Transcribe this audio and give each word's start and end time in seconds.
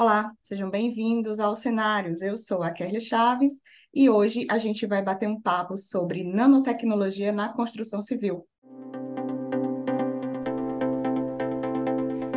Olá, 0.00 0.30
sejam 0.40 0.70
bem-vindos 0.70 1.40
aos 1.40 1.58
Cenários. 1.58 2.22
Eu 2.22 2.38
sou 2.38 2.62
a 2.62 2.70
Kelly 2.70 3.00
Chaves 3.00 3.54
e 3.92 4.08
hoje 4.08 4.46
a 4.48 4.56
gente 4.56 4.86
vai 4.86 5.02
bater 5.02 5.28
um 5.28 5.40
papo 5.40 5.76
sobre 5.76 6.22
nanotecnologia 6.22 7.32
na 7.32 7.48
construção 7.48 8.00
civil. 8.00 8.46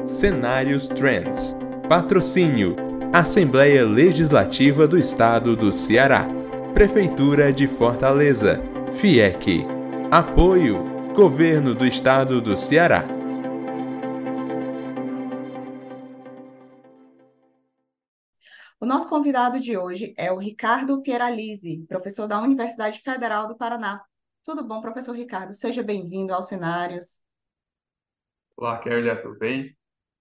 Cenários 0.07 0.87
Trends. 0.87 1.55
Patrocínio: 1.87 2.75
Assembleia 3.13 3.85
Legislativa 3.85 4.87
do 4.87 4.97
Estado 4.97 5.55
do 5.55 5.71
Ceará. 5.71 6.25
Prefeitura 6.73 7.53
de 7.53 7.67
Fortaleza. 7.67 8.59
FIEC. 8.91 9.65
Apoio: 10.09 10.83
Governo 11.13 11.75
do 11.75 11.85
Estado 11.85 12.41
do 12.41 12.57
Ceará. 12.57 13.21
Nosso 18.91 19.08
convidado 19.08 19.58
de 19.58 19.77
hoje 19.77 20.13
é 20.18 20.34
o 20.34 20.38
Ricardo 20.38 21.02
Pieralise, 21.02 21.86
professor 21.88 22.27
da 22.27 22.41
Universidade 22.41 23.00
Federal 23.00 23.48
do 23.48 23.55
Paraná. 23.55 24.04
Tudo 24.44 24.67
bom, 24.67 24.81
professor 24.81 25.16
Ricardo? 25.16 25.55
Seja 25.55 25.81
bem-vindo 25.81 26.34
aos 26.34 26.48
Cenários. 26.48 27.22
Olá, 28.58 28.77
Kerlia, 28.80 29.16
tudo 29.22 29.40
bem? 29.40 29.77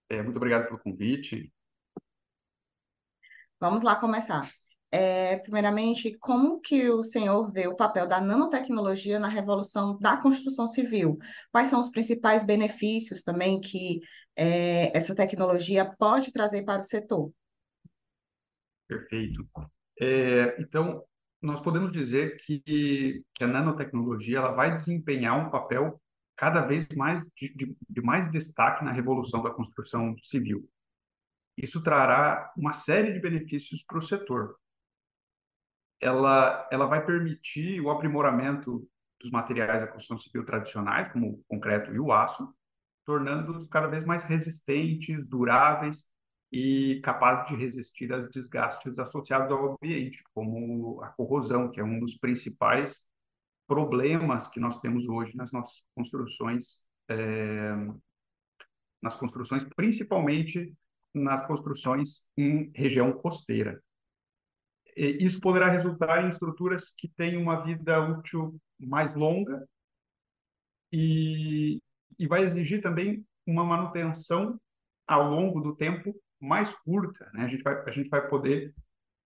É, 0.08 0.22
muito 0.22 0.36
obrigado 0.36 0.68
pelo 0.68 0.78
convite. 0.78 1.52
Vamos 3.58 3.82
lá 3.82 3.96
começar. 3.96 4.48
É, 4.92 5.38
primeiramente, 5.38 6.16
como 6.18 6.60
que 6.60 6.88
o 6.90 7.02
senhor 7.02 7.50
vê 7.50 7.66
o 7.66 7.74
papel 7.74 8.06
da 8.06 8.20
nanotecnologia 8.20 9.18
na 9.18 9.26
revolução 9.26 9.98
da 9.98 10.16
construção 10.16 10.68
civil? 10.68 11.18
Quais 11.50 11.70
são 11.70 11.80
os 11.80 11.90
principais 11.90 12.46
benefícios 12.46 13.24
também 13.24 13.60
que 13.60 13.98
é, 14.36 14.96
essa 14.96 15.12
tecnologia 15.12 15.92
pode 15.98 16.30
trazer 16.30 16.62
para 16.62 16.82
o 16.82 16.84
setor? 16.84 17.32
Perfeito. 18.90 19.48
É, 20.00 20.60
então, 20.60 21.04
nós 21.40 21.60
podemos 21.60 21.92
dizer 21.92 22.38
que, 22.38 23.24
que 23.32 23.44
a 23.44 23.46
nanotecnologia 23.46 24.38
ela 24.38 24.50
vai 24.50 24.74
desempenhar 24.74 25.38
um 25.38 25.48
papel 25.48 26.02
cada 26.36 26.60
vez 26.62 26.88
mais 26.96 27.22
de, 27.36 27.54
de, 27.54 27.76
de 27.88 28.00
mais 28.02 28.28
destaque 28.28 28.84
na 28.84 28.90
revolução 28.90 29.42
da 29.42 29.50
construção 29.52 30.16
civil. 30.24 30.68
Isso 31.56 31.80
trará 31.84 32.52
uma 32.56 32.72
série 32.72 33.12
de 33.12 33.20
benefícios 33.20 33.84
para 33.84 33.98
o 33.98 34.02
setor. 34.02 34.56
Ela, 36.00 36.68
ela 36.72 36.86
vai 36.86 37.06
permitir 37.06 37.80
o 37.80 37.90
aprimoramento 37.90 38.88
dos 39.20 39.30
materiais 39.30 39.82
da 39.82 39.86
construção 39.86 40.18
civil 40.18 40.44
tradicionais, 40.44 41.06
como 41.12 41.28
o 41.28 41.44
concreto 41.46 41.94
e 41.94 42.00
o 42.00 42.10
aço, 42.10 42.52
tornando-os 43.06 43.68
cada 43.68 43.86
vez 43.86 44.04
mais 44.04 44.24
resistentes, 44.24 45.24
duráveis 45.28 46.09
e 46.52 47.00
capaz 47.02 47.46
de 47.46 47.54
resistir 47.54 48.12
aos 48.12 48.28
desgastes 48.30 48.98
associados 48.98 49.52
ao 49.52 49.72
ambiente, 49.74 50.22
como 50.34 51.00
a 51.02 51.08
corrosão, 51.08 51.70
que 51.70 51.80
é 51.80 51.84
um 51.84 52.00
dos 52.00 52.16
principais 52.16 53.04
problemas 53.68 54.48
que 54.48 54.58
nós 54.58 54.80
temos 54.80 55.08
hoje 55.08 55.36
nas 55.36 55.52
nossas 55.52 55.84
construções, 55.94 56.78
é, 57.08 57.72
nas 59.00 59.14
construções, 59.14 59.62
principalmente 59.76 60.74
nas 61.14 61.46
construções 61.46 62.26
em 62.36 62.72
região 62.74 63.12
costeira. 63.12 63.80
E 64.96 65.24
isso 65.24 65.40
poderá 65.40 65.68
resultar 65.68 66.24
em 66.24 66.28
estruturas 66.28 66.92
que 66.96 67.08
têm 67.08 67.36
uma 67.36 67.62
vida 67.62 68.00
útil 68.00 68.60
mais 68.78 69.14
longa 69.14 69.64
e, 70.92 71.80
e 72.18 72.26
vai 72.26 72.42
exigir 72.42 72.82
também 72.82 73.24
uma 73.46 73.64
manutenção 73.64 74.60
ao 75.06 75.30
longo 75.30 75.60
do 75.60 75.76
tempo 75.76 76.14
mais 76.40 76.74
curta, 76.74 77.30
né? 77.34 77.44
A 77.44 77.48
gente 77.48 77.62
vai 77.62 77.82
a 77.86 77.90
gente 77.90 78.08
vai 78.08 78.26
poder 78.26 78.74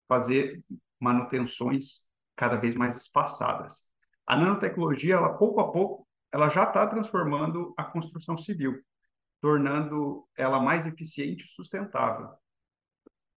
fazer 0.09 0.62
manutenções 1.01 2.03
cada 2.37 2.56
vez 2.56 2.75
mais 2.75 2.97
espaçadas. 2.97 3.87
A 4.27 4.37
nanotecnologia, 4.37 5.15
ela 5.15 5.34
pouco 5.37 5.61
a 5.61 5.71
pouco, 5.71 6.06
ela 6.33 6.49
já 6.49 6.65
está 6.65 6.87
transformando 6.87 7.72
a 7.77 7.84
construção 7.84 8.37
civil, 8.37 8.83
tornando 9.41 10.27
ela 10.37 10.61
mais 10.61 10.87
eficiente 10.87 11.44
e 11.44 11.49
sustentável. 11.49 12.31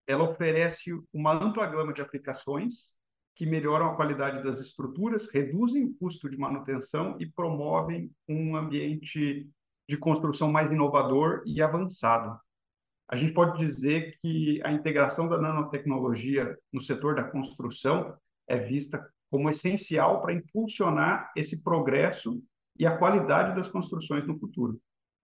Ela 0.08 0.24
oferece 0.24 0.92
uma 1.14 1.34
ampla 1.34 1.68
gama 1.68 1.94
de 1.94 2.02
aplicações 2.02 2.94
que 3.36 3.46
melhoram 3.46 3.92
a 3.92 3.96
qualidade 3.96 4.44
das 4.44 4.60
estruturas, 4.60 5.30
reduzem 5.30 5.84
o 5.84 5.94
custo 5.96 6.28
de 6.28 6.38
manutenção 6.38 7.18
e 7.20 7.26
promovem 7.30 8.12
um 8.28 8.56
ambiente 8.56 9.48
de 9.88 9.98
construção 9.98 10.52
mais 10.52 10.72
inovador 10.72 11.44
e 11.46 11.62
avançado 11.62 12.40
a 13.10 13.16
gente 13.16 13.34
pode 13.34 13.58
dizer 13.58 14.18
que 14.22 14.62
a 14.64 14.72
integração 14.72 15.28
da 15.30 15.38
nanotecnologia 15.38 16.58
no 16.72 16.82
setor 16.82 17.16
da 17.16 17.24
construção 17.24 18.16
é 18.48 18.58
vista 18.58 19.06
como 19.30 19.50
essencial 19.50 20.22
para 20.22 20.34
impulsionar 20.34 21.32
esse 21.36 21.64
progresso 21.64 22.42
e 22.78 22.86
a 22.86 22.98
qualidade 22.98 23.56
das 23.56 23.68
construções 23.68 24.26
no 24.26 24.40
futuro. 24.40 24.80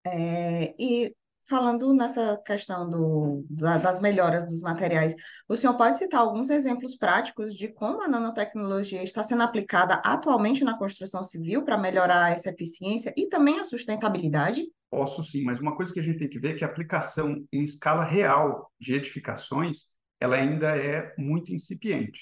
É, 0.05 0.73
e 0.77 1.13
falando 1.47 1.93
nessa 1.93 2.37
questão 2.45 2.89
do, 2.89 3.45
da, 3.49 3.77
das 3.77 3.99
melhoras 3.99 4.45
dos 4.45 4.61
materiais, 4.61 5.13
o 5.47 5.55
senhor 5.55 5.75
pode 5.75 5.97
citar 5.97 6.21
alguns 6.21 6.49
exemplos 6.49 6.95
práticos 6.95 7.53
de 7.55 7.67
como 7.67 8.01
a 8.01 8.07
nanotecnologia 8.07 9.03
está 9.03 9.23
sendo 9.23 9.43
aplicada 9.43 9.95
atualmente 10.05 10.63
na 10.63 10.77
construção 10.77 11.23
civil 11.23 11.63
para 11.63 11.77
melhorar 11.77 12.31
essa 12.31 12.49
eficiência 12.49 13.13
e 13.17 13.27
também 13.27 13.59
a 13.59 13.65
sustentabilidade? 13.65 14.65
Posso 14.93 15.23
sim, 15.23 15.43
mas 15.43 15.59
uma 15.59 15.75
coisa 15.75 15.91
que 15.91 15.99
a 15.99 16.03
gente 16.03 16.19
tem 16.19 16.29
que 16.29 16.37
ver 16.37 16.53
é 16.53 16.57
que 16.59 16.63
a 16.63 16.67
aplicação 16.67 17.43
em 17.51 17.63
escala 17.63 18.03
real 18.03 18.71
de 18.79 18.93
edificações, 18.93 19.87
ela 20.19 20.35
ainda 20.35 20.77
é 20.77 21.15
muito 21.17 21.51
incipiente. 21.51 22.19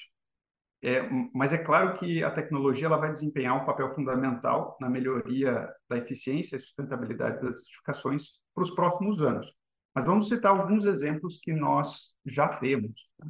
É, 0.81 1.01
mas 1.33 1.51
é 1.51 1.57
claro 1.57 1.99
que 1.99 2.23
a 2.23 2.31
tecnologia 2.31 2.87
ela 2.87 2.95
vai 2.95 3.11
desempenhar 3.11 3.61
um 3.61 3.65
papel 3.65 3.93
fundamental 3.93 4.77
na 4.79 4.89
melhoria 4.89 5.69
da 5.89 5.97
eficiência 5.97 6.55
e 6.55 6.61
sustentabilidade 6.61 7.41
das 7.41 7.59
edificações 7.59 8.23
para 8.55 8.63
os 8.63 8.71
próximos 8.71 9.21
anos. 9.21 9.53
Mas 9.93 10.05
vamos 10.05 10.29
citar 10.29 10.57
alguns 10.57 10.85
exemplos 10.85 11.41
que 11.43 11.51
nós 11.51 12.15
já 12.25 12.47
temos. 12.47 12.93
Né? 13.19 13.29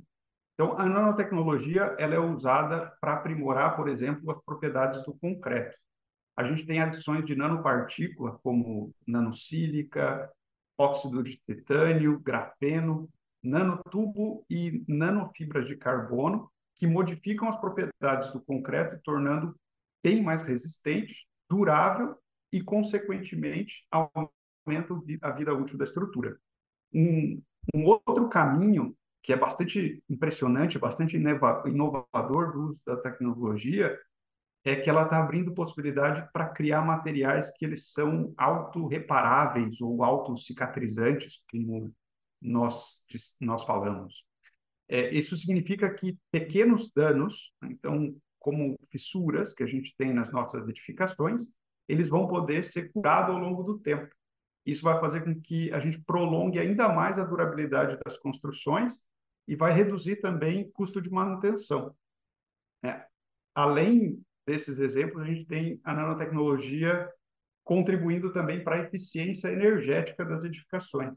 Então, 0.54 0.78
a 0.78 0.86
nanotecnologia 0.86 1.96
ela 1.98 2.14
é 2.14 2.20
usada 2.20 2.96
para 3.02 3.16
aprimorar, 3.16 3.76
por 3.76 3.90
exemplo, 3.90 4.30
as 4.30 4.40
propriedades 4.46 5.04
do 5.04 5.16
concreto 5.16 5.76
a 6.36 6.44
gente 6.44 6.66
tem 6.66 6.82
adições 6.82 7.26
de 7.26 7.36
nanopartícula, 7.36 8.40
como 8.44 8.94
nanosílica, 9.06 10.32
óxido 10.78 11.24
de 11.24 11.38
titânio, 11.46 12.20
grafeno, 12.20 13.10
nanotubo 13.44 14.46
e 14.50 14.84
nanofibras 14.88 15.68
de 15.68 15.76
carbono, 15.76 16.50
que 16.76 16.88
modificam 16.88 17.48
as 17.48 17.60
propriedades 17.60 18.32
do 18.32 18.42
concreto, 18.42 19.00
tornando 19.04 19.56
bem 20.04 20.24
mais 20.24 20.42
resistente, 20.42 21.28
durável 21.50 22.18
e, 22.52 22.62
consequentemente, 22.62 23.86
aumenta 23.92 24.94
a 25.22 25.32
vida 25.32 25.54
útil 25.54 25.78
da 25.78 25.84
estrutura. 25.84 26.38
Um, 26.94 27.42
um 27.74 27.86
outro 27.86 28.28
caminho 28.30 28.96
que 29.22 29.32
é 29.32 29.38
bastante 29.38 30.04
impressionante, 30.10 30.80
bastante 30.80 31.16
inovador 31.16 32.52
do 32.52 32.70
uso 32.70 32.82
da 32.86 32.98
tecnologia 32.98 33.96
é 34.64 34.76
que 34.76 34.90
ela 34.90 35.04
está 35.04 35.20
abrindo 35.20 35.54
possibilidade 35.54 36.28
para 36.32 36.50
criar 36.50 36.82
materiais 36.84 37.50
que 37.58 37.66
eles 37.66 37.92
são 37.92 38.34
autorreparáveis 38.38 39.82
ou 39.82 40.04
autocicatrizantes, 40.04 41.42
como 41.50 41.94
nós, 42.42 43.02
nós 43.40 43.64
falamos. 43.64 44.24
É, 44.88 45.10
isso 45.14 45.36
significa 45.36 45.92
que 45.92 46.18
pequenos 46.32 46.92
danos, 46.94 47.52
então, 47.64 48.16
como 48.40 48.78
fissuras 48.92 49.54
que 49.54 49.64
a 49.64 49.68
gente 49.68 49.96
tem 49.98 50.14
nas 50.14 50.32
nossas 50.32 50.68
edificações, 50.68 51.54
eles 51.88 52.10
vão 52.10 52.28
poder 52.28 52.64
ser 52.64 52.92
curados 52.92 53.34
ao 53.34 53.42
longo 53.42 53.64
do 53.64 53.80
tempo. 53.80 54.14
Isso 54.66 54.84
vai 54.84 55.00
fazer 55.00 55.24
com 55.24 55.40
que 55.42 55.72
a 55.74 55.80
gente 55.80 56.00
prolongue 56.02 56.60
ainda 56.60 56.88
mais 56.90 57.18
a 57.18 57.26
durabilidade 57.26 57.98
das 58.06 58.18
construções 58.18 59.02
e 59.48 59.56
vai 59.56 59.74
reduzir 59.74 60.18
também 60.18 60.64
o 60.64 60.72
custo 60.72 61.02
de 61.02 61.10
manutenção. 61.10 61.96
É, 62.84 63.06
além 63.56 64.24
desses 64.52 64.80
exemplos, 64.80 65.24
a 65.24 65.26
gente 65.26 65.46
tem 65.46 65.80
a 65.82 65.94
nanotecnologia 65.94 67.10
contribuindo 67.64 68.34
também 68.34 68.62
para 68.62 68.76
a 68.76 68.84
eficiência 68.84 69.48
energética 69.48 70.26
das 70.26 70.44
edificações. 70.44 71.14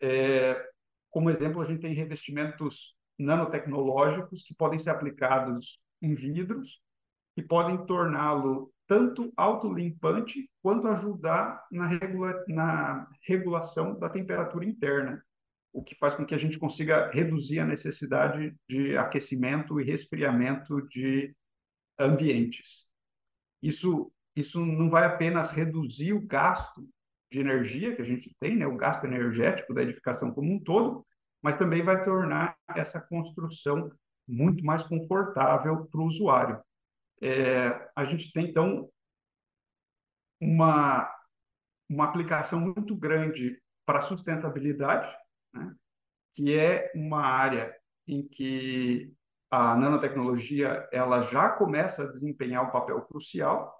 É, 0.00 0.64
como 1.10 1.30
exemplo, 1.30 1.60
a 1.60 1.64
gente 1.64 1.80
tem 1.80 1.92
revestimentos 1.94 2.94
nanotecnológicos 3.18 4.44
que 4.44 4.54
podem 4.54 4.78
ser 4.78 4.90
aplicados 4.90 5.80
em 6.00 6.14
vidros 6.14 6.80
e 7.36 7.42
podem 7.42 7.84
torná-lo 7.86 8.72
tanto 8.86 9.32
autolimpante 9.36 10.48
quanto 10.62 10.86
ajudar 10.88 11.66
na, 11.72 11.88
regula 11.88 12.44
na 12.46 13.08
regulação 13.26 13.98
da 13.98 14.08
temperatura 14.08 14.64
interna, 14.64 15.24
o 15.72 15.82
que 15.82 15.96
faz 15.96 16.14
com 16.14 16.24
que 16.24 16.34
a 16.34 16.38
gente 16.38 16.58
consiga 16.58 17.10
reduzir 17.10 17.58
a 17.58 17.66
necessidade 17.66 18.54
de 18.68 18.96
aquecimento 18.96 19.80
e 19.80 19.84
resfriamento 19.84 20.86
de 20.88 21.34
ambientes. 21.98 22.84
Isso, 23.62 24.12
isso 24.36 24.64
não 24.64 24.90
vai 24.90 25.04
apenas 25.04 25.50
reduzir 25.50 26.12
o 26.12 26.26
gasto 26.26 26.86
de 27.30 27.40
energia 27.40 27.94
que 27.94 28.02
a 28.02 28.04
gente 28.04 28.34
tem, 28.38 28.56
né, 28.56 28.66
o 28.66 28.76
gasto 28.76 29.04
energético 29.04 29.74
da 29.74 29.82
edificação 29.82 30.32
como 30.32 30.52
um 30.52 30.58
todo, 30.58 31.04
mas 31.42 31.56
também 31.56 31.82
vai 31.82 32.02
tornar 32.02 32.56
essa 32.74 33.00
construção 33.00 33.90
muito 34.26 34.64
mais 34.64 34.82
confortável 34.82 35.86
para 35.86 36.00
o 36.00 36.06
usuário. 36.06 36.62
É, 37.20 37.90
a 37.94 38.04
gente 38.04 38.32
tem, 38.32 38.48
então, 38.48 38.88
uma, 40.40 41.10
uma 41.88 42.04
aplicação 42.04 42.60
muito 42.60 42.96
grande 42.96 43.60
para 43.84 44.00
sustentabilidade, 44.00 45.14
né? 45.52 45.74
que 46.34 46.54
é 46.54 46.90
uma 46.94 47.22
área 47.22 47.74
em 48.06 48.26
que 48.26 49.12
a 49.50 49.76
nanotecnologia 49.76 50.88
ela 50.92 51.22
já 51.22 51.48
começa 51.50 52.04
a 52.04 52.10
desempenhar 52.10 52.66
um 52.66 52.70
papel 52.70 53.00
crucial 53.02 53.74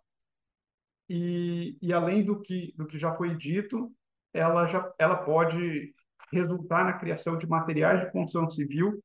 e, 1.08 1.76
e 1.82 1.92
além 1.92 2.24
do 2.24 2.40
que 2.40 2.72
do 2.76 2.86
que 2.86 2.98
já 2.98 3.14
foi 3.14 3.36
dito, 3.36 3.92
ela 4.32 4.66
já 4.66 4.92
ela 4.98 5.16
pode 5.16 5.94
resultar 6.32 6.84
na 6.84 6.94
criação 6.94 7.36
de 7.36 7.46
materiais 7.46 8.00
de 8.00 8.12
construção 8.12 8.48
civil 8.48 9.02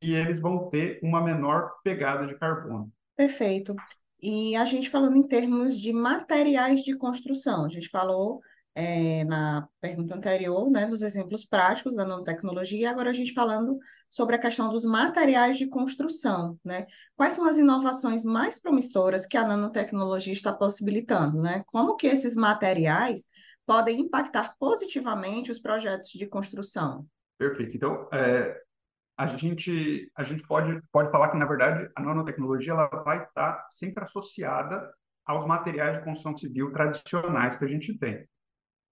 e 0.00 0.14
eles 0.14 0.40
vão 0.40 0.68
ter 0.68 0.98
uma 1.02 1.22
menor 1.22 1.72
pegada 1.82 2.26
de 2.26 2.36
carbono. 2.36 2.90
Perfeito. 3.16 3.74
E 4.20 4.54
a 4.56 4.64
gente 4.64 4.88
falando 4.88 5.16
em 5.16 5.26
termos 5.26 5.78
de 5.78 5.92
materiais 5.92 6.80
de 6.82 6.96
construção, 6.96 7.64
a 7.64 7.68
gente 7.68 7.88
falou 7.88 8.40
é, 8.74 9.24
na 9.24 9.68
pergunta 9.80 10.14
anterior, 10.14 10.70
né, 10.70 10.86
dos 10.86 11.02
exemplos 11.02 11.44
práticos 11.44 11.94
da 11.94 12.04
nanotecnologia, 12.04 12.90
agora 12.90 13.10
a 13.10 13.12
gente 13.12 13.32
falando 13.32 13.78
sobre 14.12 14.36
a 14.36 14.38
questão 14.38 14.68
dos 14.68 14.84
materiais 14.84 15.56
de 15.56 15.66
construção, 15.66 16.58
né? 16.62 16.86
Quais 17.16 17.32
são 17.32 17.48
as 17.48 17.56
inovações 17.56 18.26
mais 18.26 18.60
promissoras 18.60 19.24
que 19.24 19.38
a 19.38 19.48
nanotecnologia 19.48 20.34
está 20.34 20.52
possibilitando, 20.52 21.40
né? 21.40 21.64
Como 21.68 21.96
que 21.96 22.06
esses 22.06 22.36
materiais 22.36 23.24
podem 23.64 24.02
impactar 24.02 24.54
positivamente 24.58 25.50
os 25.50 25.58
projetos 25.58 26.10
de 26.10 26.26
construção? 26.26 27.06
Perfeito. 27.38 27.74
Então, 27.74 28.06
é, 28.12 28.60
a 29.16 29.28
gente 29.28 30.12
a 30.14 30.22
gente 30.22 30.46
pode 30.46 30.78
pode 30.92 31.10
falar 31.10 31.30
que 31.30 31.38
na 31.38 31.46
verdade 31.46 31.90
a 31.96 32.02
nanotecnologia 32.02 32.74
ela 32.74 32.88
vai 33.02 33.24
estar 33.24 33.66
sempre 33.70 34.04
associada 34.04 34.92
aos 35.24 35.46
materiais 35.46 35.96
de 35.96 36.04
construção 36.04 36.36
civil 36.36 36.70
tradicionais 36.70 37.56
que 37.56 37.64
a 37.64 37.68
gente 37.68 37.96
tem. 37.96 38.28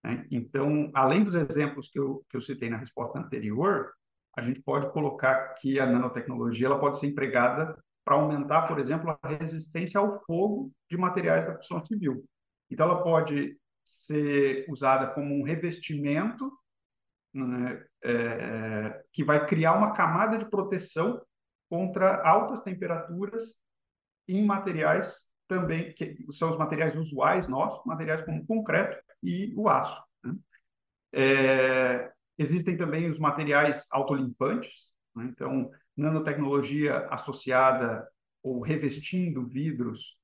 Né? 0.02 0.26
Então, 0.30 0.90
além 0.94 1.22
dos 1.22 1.34
exemplos 1.34 1.88
que 1.88 1.98
eu, 1.98 2.24
que 2.30 2.38
eu 2.38 2.40
citei 2.40 2.70
na 2.70 2.78
resposta 2.78 3.18
anterior, 3.18 3.92
a 4.36 4.42
gente 4.42 4.60
pode 4.62 4.90
colocar 4.92 5.54
que 5.54 5.78
a 5.78 5.86
nanotecnologia 5.86 6.66
ela 6.66 6.78
pode 6.78 6.98
ser 6.98 7.06
empregada 7.08 7.76
para 8.04 8.14
aumentar, 8.14 8.62
por 8.66 8.78
exemplo, 8.78 9.16
a 9.22 9.28
resistência 9.28 10.00
ao 10.00 10.22
fogo 10.24 10.72
de 10.88 10.96
materiais 10.96 11.44
da 11.44 11.54
construção 11.54 11.84
civil. 11.84 12.24
Então, 12.70 12.86
ela 12.86 13.02
pode 13.02 13.58
ser 13.84 14.66
usada 14.68 15.08
como 15.08 15.34
um 15.34 15.42
revestimento 15.42 16.52
né, 17.32 17.84
é, 18.02 19.04
que 19.12 19.24
vai 19.24 19.46
criar 19.46 19.74
uma 19.74 19.92
camada 19.92 20.38
de 20.38 20.48
proteção 20.48 21.20
contra 21.68 22.22
altas 22.26 22.60
temperaturas 22.60 23.54
em 24.26 24.44
materiais 24.44 25.14
também, 25.46 25.92
que 25.94 26.24
são 26.32 26.50
os 26.50 26.58
materiais 26.58 26.96
usuais 26.96 27.48
nossos, 27.48 27.84
materiais 27.84 28.22
como 28.22 28.46
concreto 28.46 28.96
e 29.22 29.52
o 29.56 29.68
aço. 29.68 30.00
Né? 30.22 30.34
É, 31.12 32.12
existem 32.40 32.74
também 32.74 33.08
os 33.08 33.18
materiais 33.18 33.86
autolimpantes, 33.90 34.88
né? 35.14 35.26
então, 35.30 35.70
nanotecnologia 35.94 37.06
associada 37.10 38.08
ou 38.42 38.62
revestindo 38.62 39.46
vidros, 39.46 40.18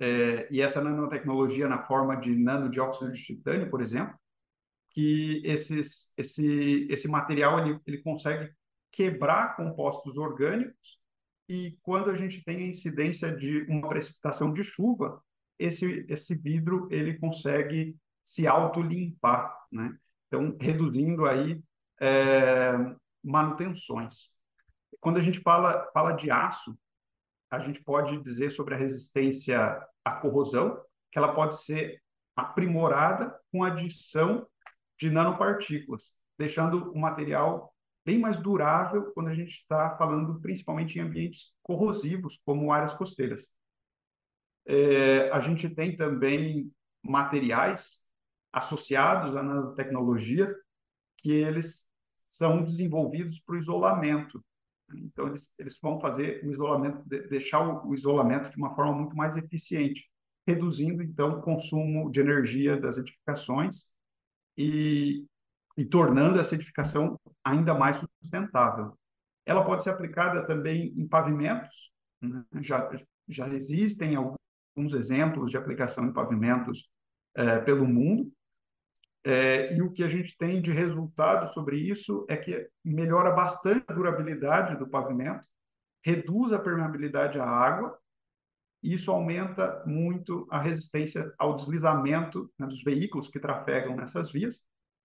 é, 0.00 0.48
e 0.50 0.62
essa 0.62 0.82
nanotecnologia 0.82 1.68
na 1.68 1.82
forma 1.82 2.16
de 2.16 2.34
nanodióxido 2.34 3.12
de 3.12 3.22
titânio, 3.22 3.68
por 3.70 3.82
exemplo, 3.82 4.18
que 4.90 5.42
esses, 5.44 6.12
esse, 6.16 6.88
esse 6.90 7.06
material 7.06 7.58
ele, 7.60 7.78
ele 7.86 7.98
consegue 7.98 8.50
quebrar 8.90 9.54
compostos 9.54 10.16
orgânicos 10.16 10.98
e 11.48 11.78
quando 11.82 12.10
a 12.10 12.14
gente 12.14 12.42
tem 12.42 12.64
a 12.64 12.68
incidência 12.68 13.30
de 13.30 13.62
uma 13.68 13.88
precipitação 13.88 14.54
de 14.54 14.64
chuva, 14.64 15.22
esse, 15.58 16.06
esse 16.08 16.34
vidro 16.34 16.88
ele 16.90 17.18
consegue 17.18 17.94
se 18.24 18.46
autolimpar, 18.46 19.54
né? 19.70 19.94
Então, 20.32 20.56
reduzindo 20.58 21.26
aí 21.26 21.62
é, 22.00 22.72
manutenções. 23.22 24.28
Quando 24.98 25.18
a 25.18 25.20
gente 25.20 25.40
fala, 25.40 25.90
fala 25.92 26.12
de 26.12 26.30
aço, 26.30 26.74
a 27.50 27.58
gente 27.58 27.82
pode 27.82 28.16
dizer 28.22 28.50
sobre 28.50 28.74
a 28.74 28.78
resistência 28.78 29.86
à 30.02 30.12
corrosão, 30.12 30.82
que 31.10 31.18
ela 31.18 31.34
pode 31.34 31.62
ser 31.62 32.02
aprimorada 32.34 33.38
com 33.52 33.62
adição 33.62 34.48
de 34.98 35.10
nanopartículas, 35.10 36.14
deixando 36.38 36.90
o 36.92 36.98
material 36.98 37.70
bem 38.02 38.18
mais 38.18 38.38
durável 38.38 39.12
quando 39.12 39.28
a 39.28 39.34
gente 39.34 39.58
está 39.58 39.98
falando 39.98 40.40
principalmente 40.40 40.98
em 40.98 41.02
ambientes 41.02 41.52
corrosivos, 41.62 42.40
como 42.46 42.72
áreas 42.72 42.94
costeiras. 42.94 43.50
É, 44.64 45.30
a 45.30 45.40
gente 45.40 45.68
tem 45.68 45.94
também 45.94 46.72
materiais 47.02 48.01
associados 48.52 49.34
à 49.36 49.42
nanotecnologia 49.42 50.48
que 51.18 51.30
eles 51.30 51.86
são 52.28 52.64
desenvolvidos 52.64 53.40
para 53.40 53.54
o 53.54 53.58
isolamento. 53.58 54.44
Então, 54.94 55.28
eles, 55.28 55.50
eles 55.58 55.78
vão 55.80 56.00
fazer 56.00 56.44
o 56.44 56.50
isolamento, 56.50 57.02
deixar 57.06 57.86
o, 57.86 57.94
isolamento 57.94 58.50
de 58.50 58.56
uma 58.56 58.74
forma 58.74 58.92
muito 58.92 59.16
mais 59.16 59.36
eficiente, 59.36 60.10
reduzindo, 60.46 61.02
então, 61.02 61.38
o 61.38 61.42
consumo 61.42 62.10
de 62.10 62.20
energia 62.20 62.78
das 62.78 62.98
edificações 62.98 63.84
e, 64.56 65.24
e 65.76 65.84
tornando 65.84 66.38
essa 66.38 66.54
edificação 66.54 67.18
ainda 67.44 67.74
mais 67.74 67.98
sustentável. 67.98 68.98
Ela 69.46 69.64
pode 69.64 69.82
ser 69.82 69.90
aplicada 69.90 70.46
também 70.46 70.92
em 70.96 71.06
pavimentos, 71.06 71.90
né? 72.20 72.44
já, 72.60 72.90
já 73.28 73.48
existem 73.48 74.14
alguns 74.14 74.94
exemplos 74.94 75.50
de 75.50 75.56
aplicação 75.56 76.04
em 76.06 76.12
pavimentos 76.12 76.88
é, 77.34 77.58
pelo 77.60 77.86
mundo, 77.86 78.32
é, 79.24 79.74
e 79.74 79.82
o 79.82 79.90
que 79.90 80.02
a 80.02 80.08
gente 80.08 80.36
tem 80.36 80.60
de 80.60 80.72
resultado 80.72 81.52
sobre 81.52 81.76
isso 81.76 82.26
é 82.28 82.36
que 82.36 82.68
melhora 82.84 83.30
bastante 83.30 83.84
a 83.86 83.94
durabilidade 83.94 84.76
do 84.76 84.88
pavimento, 84.88 85.46
reduz 86.04 86.52
a 86.52 86.58
permeabilidade 86.58 87.38
à 87.38 87.46
água, 87.46 87.96
e 88.82 88.94
isso 88.94 89.12
aumenta 89.12 89.84
muito 89.86 90.46
a 90.50 90.60
resistência 90.60 91.32
ao 91.38 91.54
deslizamento 91.54 92.50
né, 92.58 92.66
dos 92.66 92.82
veículos 92.82 93.28
que 93.28 93.38
trafegam 93.38 93.94
nessas 93.94 94.32
vias, 94.32 94.60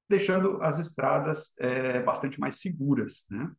deixando 0.10 0.64
as 0.64 0.80
estradas 0.80 1.54
é, 1.60 2.02
bastante 2.02 2.40
mais 2.40 2.60
seguras. 2.60 3.24
Né? 3.30 3.52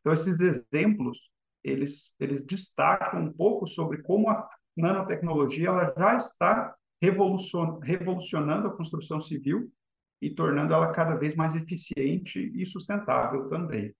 Então, 0.00 0.12
esses 0.12 0.38
exemplos, 0.38 1.18
eles, 1.64 2.14
eles 2.20 2.40
destacam 2.46 3.20
um 3.20 3.32
pouco 3.32 3.66
sobre 3.66 4.00
como 4.02 4.30
a 4.30 4.48
nanotecnologia 4.76 5.68
ela 5.68 5.92
já 5.98 6.16
está 6.16 6.76
revolucionando 7.02 8.68
a 8.68 8.76
construção 8.76 9.20
civil 9.20 9.72
e 10.20 10.30
tornando 10.30 10.74
ela 10.74 10.92
cada 10.92 11.14
vez 11.14 11.34
mais 11.34 11.54
eficiente 11.54 12.52
e 12.54 12.66
sustentável 12.66 13.48
também. 13.48 13.94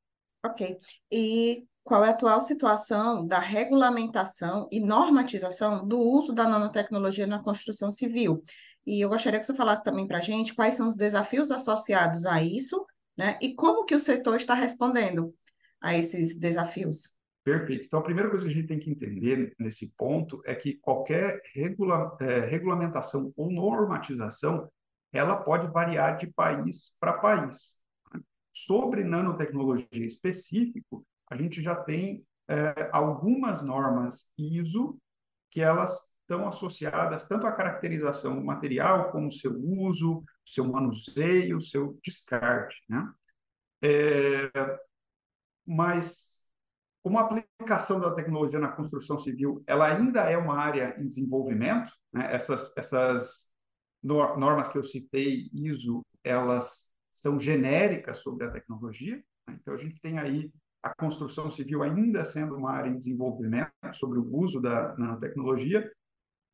Ok. 0.44 0.78
E 1.10 1.64
qual 1.82 2.04
é 2.04 2.08
a 2.08 2.10
atual 2.10 2.40
situação 2.40 3.26
da 3.26 3.38
regulamentação 3.38 4.68
e 4.70 4.80
normatização 4.80 5.86
do 5.86 5.98
uso 5.98 6.32
da 6.32 6.46
nanotecnologia 6.46 7.26
na 7.26 7.42
construção 7.42 7.90
civil? 7.90 8.42
E 8.86 9.04
eu 9.04 9.08
gostaria 9.08 9.38
que 9.38 9.46
você 9.46 9.54
falasse 9.54 9.82
também 9.82 10.06
para 10.06 10.18
a 10.18 10.22
gente 10.22 10.54
quais 10.54 10.74
são 10.74 10.88
os 10.88 10.96
desafios 10.96 11.50
associados 11.50 12.24
a 12.26 12.42
isso, 12.42 12.86
né? 13.16 13.38
E 13.40 13.54
como 13.54 13.84
que 13.84 13.94
o 13.94 13.98
setor 13.98 14.36
está 14.36 14.54
respondendo 14.54 15.34
a 15.80 15.96
esses 15.96 16.38
desafios? 16.38 17.14
Perfeito. 17.44 17.86
Então, 17.86 18.00
a 18.00 18.02
primeira 18.02 18.28
coisa 18.28 18.44
que 18.44 18.50
a 18.50 18.54
gente 18.54 18.68
tem 18.68 18.78
que 18.78 18.90
entender 18.90 19.54
nesse 19.58 19.92
ponto 19.96 20.42
é 20.44 20.54
que 20.54 20.74
qualquer 20.74 21.40
regula 21.54 22.16
é, 22.20 22.40
regulamentação 22.40 23.32
ou 23.36 23.50
normatização 23.50 24.70
ela 25.12 25.36
pode 25.36 25.66
variar 25.68 26.16
de 26.16 26.26
país 26.26 26.92
para 27.00 27.12
país. 27.14 27.76
Sobre 28.52 29.04
nanotecnologia 29.04 30.06
específico, 30.06 31.06
a 31.30 31.36
gente 31.36 31.62
já 31.62 31.74
tem 31.74 32.24
é, 32.48 32.88
algumas 32.92 33.62
normas 33.62 34.28
ISO 34.36 34.98
que 35.50 35.60
elas 35.60 35.96
estão 36.20 36.46
associadas 36.46 37.24
tanto 37.24 37.46
à 37.46 37.52
caracterização 37.52 38.36
do 38.36 38.44
material 38.44 39.10
como 39.10 39.32
seu 39.32 39.52
uso, 39.52 40.22
seu 40.44 40.64
manuseio, 40.64 41.60
seu 41.60 41.98
descarte, 42.02 42.82
né? 42.88 43.10
É, 43.82 44.50
mas 45.66 46.46
como 47.02 47.18
a 47.18 47.22
aplicação 47.22 48.00
da 48.00 48.14
tecnologia 48.14 48.58
na 48.58 48.72
construção 48.72 49.18
civil, 49.18 49.62
ela 49.66 49.86
ainda 49.86 50.22
é 50.22 50.36
uma 50.36 50.58
área 50.58 50.94
em 50.98 51.06
desenvolvimento, 51.06 51.92
né? 52.12 52.34
essas, 52.34 52.70
essas 52.76 53.47
normas 54.02 54.68
que 54.68 54.78
eu 54.78 54.82
citei, 54.82 55.48
ISO, 55.52 56.04
elas 56.22 56.90
são 57.10 57.38
genéricas 57.38 58.18
sobre 58.18 58.46
a 58.46 58.50
tecnologia. 58.50 59.16
Né? 59.46 59.58
Então, 59.60 59.74
a 59.74 59.76
gente 59.76 60.00
tem 60.00 60.18
aí 60.18 60.50
a 60.82 60.94
construção 60.94 61.50
civil 61.50 61.82
ainda 61.82 62.24
sendo 62.24 62.56
uma 62.56 62.70
área 62.70 62.88
em 62.88 62.98
desenvolvimento 62.98 63.72
sobre 63.92 64.18
o 64.18 64.36
uso 64.36 64.60
da 64.60 64.96
nanotecnologia. 64.96 65.90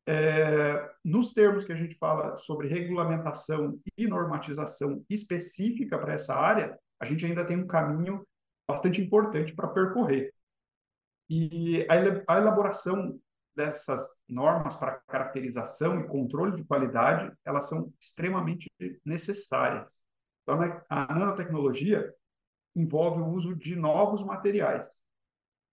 É, 0.07 0.91
nos 1.03 1.33
termos 1.33 1.63
que 1.63 1.71
a 1.71 1.75
gente 1.75 1.95
fala 1.95 2.35
sobre 2.37 2.67
regulamentação 2.67 3.79
e 3.97 4.07
normatização 4.07 5.03
específica 5.09 5.97
para 5.97 6.13
essa 6.13 6.35
área, 6.35 6.77
a 6.99 7.05
gente 7.05 7.25
ainda 7.25 7.45
tem 7.45 7.57
um 7.57 7.67
caminho 7.67 8.25
bastante 8.67 9.01
importante 9.01 9.53
para 9.53 9.67
percorrer. 9.67 10.33
E 11.29 11.85
a 12.27 12.37
elaboração 12.37 13.19
dessas 13.55 14.01
normas 14.27 14.75
para 14.75 14.99
caracterização 15.07 15.99
e 15.99 16.07
controle 16.07 16.55
de 16.55 16.65
qualidade, 16.65 17.31
elas 17.43 17.67
são 17.69 17.91
extremamente 17.99 18.69
necessárias. 19.03 19.93
Então, 20.43 20.59
né, 20.59 20.81
a 20.89 21.13
nanotecnologia 21.13 22.13
envolve 22.75 23.21
o 23.21 23.27
uso 23.27 23.55
de 23.55 23.75
novos 23.75 24.23
materiais. 24.23 24.87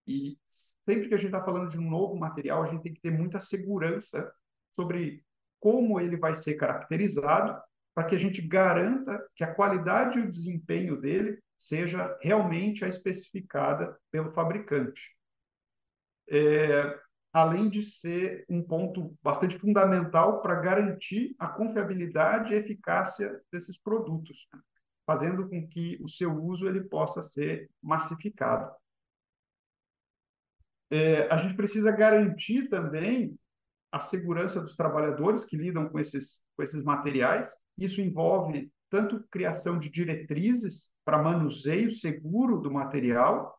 E 0.07 0.39
sempre 0.85 1.09
que 1.09 1.15
a 1.15 1.19
gente 1.19 1.35
está 1.35 1.45
falando 1.45 1.71
de 1.71 1.79
um 1.79 1.89
novo 1.89 2.17
material, 2.17 2.63
a 2.63 2.69
gente 2.69 2.83
tem 2.83 2.95
que 2.95 3.01
ter 3.01 3.11
muita 3.11 3.41
segurança 3.41 4.33
sobre 4.71 5.25
como 5.61 6.01
ele 6.01 6.17
vai 6.17 6.35
ser 6.35 6.55
caracterizado, 6.55 7.61
para 7.95 8.05
que 8.05 8.15
a 8.15 8.19
gente 8.19 8.41
garanta 8.41 9.25
que 9.37 9.45
a 9.45 9.55
qualidade 9.55 10.19
e 10.19 10.23
o 10.23 10.31
desempenho 10.31 11.01
dele 11.01 11.39
seja 11.59 12.17
realmente 12.21 12.85
a 12.85 12.89
especificada 12.89 13.97
pelo 14.11 14.33
fabricante. 14.33 15.15
É, 16.29 16.99
além 17.33 17.71
de 17.71 17.83
ser 17.83 18.45
um 18.49 18.63
ponto 18.63 19.17
bastante 19.23 19.59
fundamental 19.59 20.43
para 20.43 20.61
garantir 20.61 21.35
a 21.39 21.49
confiabilidade 21.49 22.53
e 22.53 22.57
eficácia 22.57 23.41
desses 23.51 23.79
produtos, 23.79 24.47
fazendo 25.07 25.49
com 25.49 25.67
que 25.67 25.99
o 26.03 26.09
seu 26.09 26.33
uso 26.33 26.69
ele 26.69 26.83
possa 26.83 27.23
ser 27.23 27.71
massificado. 27.83 28.71
É, 30.91 31.27
a 31.33 31.39
gente 31.39 31.55
precisa 31.55 31.91
garantir 31.91 32.69
também 32.69 33.35
a 33.91 33.99
segurança 33.99 34.61
dos 34.61 34.77
trabalhadores 34.77 35.45
que 35.45 35.57
lidam 35.57 35.89
com 35.89 35.99
esses, 35.99 36.43
com 36.55 36.63
esses 36.63 36.85
materiais. 36.85 37.51
Isso 37.79 38.03
envolve 38.03 38.71
tanto 38.91 39.25
criação 39.31 39.79
de 39.79 39.89
diretrizes 39.89 40.91
para 41.03 41.23
manuseio 41.23 41.91
seguro 41.91 42.59
do 42.59 42.71
material, 42.71 43.59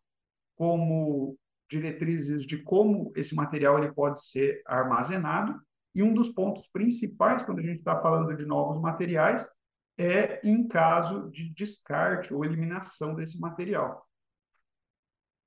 como 0.55 1.35
diretrizes 1.73 2.45
de 2.45 2.57
como 2.57 3.11
esse 3.15 3.35
material 3.35 3.77
ele 3.77 3.91
pode 3.91 4.23
ser 4.23 4.61
armazenado. 4.65 5.59
E 5.95 6.01
um 6.01 6.13
dos 6.13 6.29
pontos 6.29 6.67
principais, 6.67 7.43
quando 7.43 7.59
a 7.59 7.63
gente 7.63 7.79
está 7.79 8.01
falando 8.01 8.35
de 8.35 8.45
novos 8.45 8.81
materiais, 8.81 9.47
é 9.97 10.39
em 10.43 10.67
caso 10.67 11.29
de 11.29 11.53
descarte 11.53 12.33
ou 12.33 12.43
eliminação 12.43 13.13
desse 13.13 13.39
material 13.39 14.07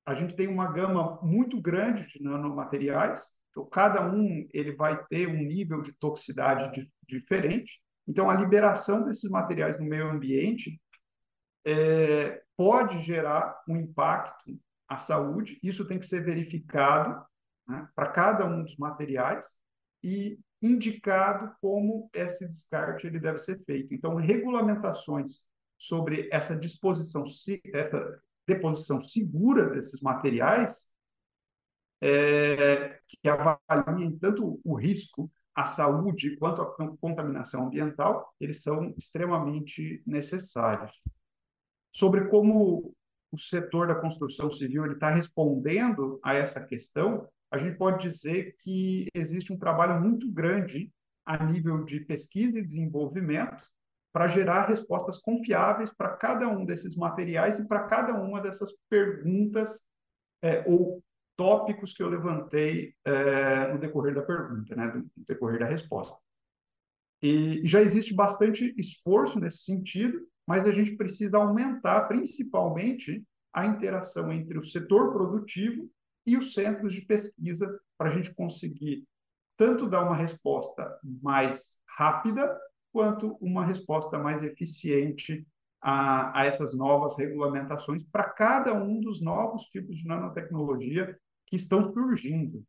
a 0.06 0.14
gente 0.14 0.36
tem 0.36 0.46
uma 0.46 0.70
gama 0.70 1.18
muito 1.20 1.60
grande 1.60 2.06
de 2.06 2.22
nanomateriais, 2.22 3.20
então 3.50 3.66
cada 3.66 4.08
um 4.08 4.48
ele 4.52 4.72
vai 4.72 5.04
ter 5.06 5.26
um 5.26 5.42
nível 5.42 5.82
de 5.82 5.92
toxicidade 5.94 6.72
de, 6.72 6.90
diferente. 7.08 7.80
Então 8.06 8.30
a 8.30 8.34
liberação 8.34 9.04
desses 9.04 9.28
materiais 9.28 9.78
no 9.80 9.84
meio 9.84 10.08
ambiente 10.08 10.80
é, 11.66 12.40
pode 12.56 13.00
gerar 13.00 13.60
um 13.68 13.76
impacto 13.76 14.56
à 14.88 14.98
saúde. 14.98 15.58
Isso 15.62 15.86
tem 15.86 15.98
que 15.98 16.06
ser 16.06 16.24
verificado 16.24 17.24
né, 17.66 17.88
para 17.94 18.10
cada 18.10 18.46
um 18.46 18.62
dos 18.62 18.76
materiais 18.76 19.46
e 20.02 20.38
indicado 20.62 21.54
como 21.60 22.08
esse 22.12 22.46
descarte 22.46 23.06
ele 23.06 23.20
deve 23.20 23.38
ser 23.38 23.62
feito. 23.64 23.94
Então 23.94 24.16
regulamentações 24.16 25.40
sobre 25.78 26.28
essa 26.32 26.56
disposição, 26.56 27.24
essa 27.72 28.22
deposição 28.46 29.02
segura 29.02 29.70
desses 29.70 30.00
materiais, 30.00 30.88
é, 32.00 33.00
que 33.08 33.28
avaliem 33.28 34.16
tanto 34.18 34.60
o 34.64 34.74
risco 34.74 35.30
à 35.54 35.66
saúde 35.66 36.36
quanto 36.36 36.60
à 36.60 36.66
contaminação 36.98 37.66
ambiental, 37.66 38.34
eles 38.38 38.62
são 38.62 38.94
extremamente 38.96 40.02
necessários. 40.06 41.00
Sobre 41.90 42.28
como 42.28 42.94
o 43.32 43.38
setor 43.38 43.88
da 43.88 43.94
construção 43.94 44.50
civil 44.50 44.90
está 44.92 45.10
respondendo 45.10 46.18
a 46.22 46.34
essa 46.34 46.64
questão, 46.64 47.28
a 47.50 47.56
gente 47.56 47.76
pode 47.76 48.08
dizer 48.08 48.56
que 48.60 49.06
existe 49.14 49.52
um 49.52 49.58
trabalho 49.58 50.00
muito 50.00 50.30
grande 50.30 50.90
a 51.24 51.44
nível 51.44 51.84
de 51.84 52.00
pesquisa 52.00 52.58
e 52.58 52.64
desenvolvimento 52.64 53.64
para 54.12 54.28
gerar 54.28 54.68
respostas 54.68 55.18
confiáveis 55.18 55.90
para 55.90 56.16
cada 56.16 56.48
um 56.48 56.64
desses 56.64 56.96
materiais 56.96 57.58
e 57.58 57.66
para 57.66 57.84
cada 57.84 58.14
uma 58.14 58.40
dessas 58.40 58.72
perguntas 58.88 59.78
é, 60.42 60.64
ou 60.66 61.02
tópicos 61.36 61.92
que 61.92 62.02
eu 62.02 62.08
levantei 62.08 62.94
é, 63.04 63.72
no 63.72 63.78
decorrer 63.78 64.14
da 64.14 64.22
pergunta, 64.22 64.74
né, 64.74 64.86
no 64.86 65.24
decorrer 65.26 65.58
da 65.58 65.66
resposta. 65.66 66.18
E 67.22 67.62
já 67.64 67.80
existe 67.80 68.14
bastante 68.14 68.74
esforço 68.76 69.40
nesse 69.40 69.58
sentido, 69.58 70.20
mas 70.46 70.66
a 70.66 70.72
gente 70.72 70.96
precisa 70.96 71.38
aumentar 71.38 72.02
principalmente 72.02 73.24
a 73.52 73.66
interação 73.66 74.32
entre 74.32 74.58
o 74.58 74.62
setor 74.62 75.12
produtivo 75.12 75.88
e 76.26 76.36
os 76.36 76.52
centros 76.52 76.92
de 76.92 77.00
pesquisa 77.00 77.80
para 77.96 78.10
a 78.10 78.14
gente 78.14 78.34
conseguir 78.34 79.06
tanto 79.56 79.88
dar 79.88 80.02
uma 80.02 80.14
resposta 80.14 80.98
mais 81.22 81.78
rápida 81.88 82.54
quanto 82.92 83.36
uma 83.40 83.64
resposta 83.64 84.18
mais 84.18 84.42
eficiente 84.42 85.46
a, 85.80 86.40
a 86.40 86.44
essas 86.44 86.74
novas 86.74 87.16
regulamentações 87.16 88.02
para 88.04 88.24
cada 88.24 88.74
um 88.74 89.00
dos 89.00 89.20
novos 89.20 89.64
tipos 89.66 89.96
de 89.96 90.06
nanotecnologia 90.06 91.18
que 91.46 91.56
estão 91.56 91.92
surgindo. 91.92 92.64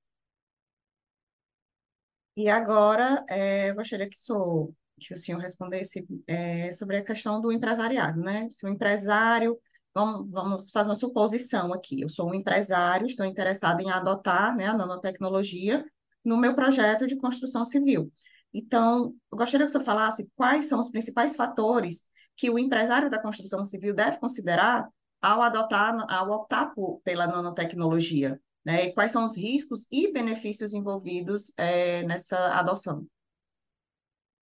E 2.37 2.49
agora, 2.49 3.25
é, 3.27 3.71
eu 3.71 3.75
gostaria 3.75 4.07
que, 4.07 4.15
sou, 4.15 4.71
que 4.99 5.11
o 5.11 5.17
senhor 5.17 5.39
respondesse 5.39 6.07
é, 6.27 6.71
sobre 6.71 6.97
a 6.97 7.03
questão 7.03 7.41
do 7.41 7.51
empresariado, 7.51 8.21
né? 8.21 8.47
Se 8.51 8.63
o 8.63 8.69
empresário, 8.69 9.57
vamos, 9.91 10.29
vamos 10.29 10.69
fazer 10.69 10.89
uma 10.91 10.95
suposição 10.95 11.73
aqui, 11.73 12.01
eu 12.01 12.09
sou 12.09 12.29
um 12.29 12.35
empresário, 12.35 13.07
estou 13.07 13.25
interessado 13.25 13.81
em 13.81 13.89
adotar 13.89 14.55
né, 14.55 14.67
a 14.67 14.73
nanotecnologia 14.75 15.83
no 16.23 16.37
meu 16.37 16.53
projeto 16.53 17.07
de 17.07 17.17
construção 17.17 17.65
civil. 17.65 18.11
Então, 18.53 19.15
eu 19.31 19.37
gostaria 19.39 19.65
que 19.65 19.71
o 19.71 19.73
senhor 19.73 19.83
falasse 19.83 20.29
quais 20.35 20.67
são 20.67 20.79
os 20.79 20.91
principais 20.91 21.35
fatores 21.35 22.05
que 22.35 22.51
o 22.51 22.59
empresário 22.59 23.09
da 23.09 23.19
construção 23.19 23.65
civil 23.65 23.95
deve 23.95 24.19
considerar 24.19 24.87
ao 25.19 25.41
adotar, 25.41 26.05
ao 26.07 26.29
optar 26.29 26.67
por, 26.75 27.01
pela 27.03 27.25
nanotecnologia, 27.25 28.39
né? 28.67 28.87
E 28.87 28.93
quais 28.93 29.13
são 29.13 29.23
os 29.23 29.37
riscos 29.37 29.87
e 29.89 30.11
benefícios 30.11 30.73
envolvidos 30.73 31.53
é, 31.57 32.03
nessa 32.03 32.53
adoção? 32.59 33.07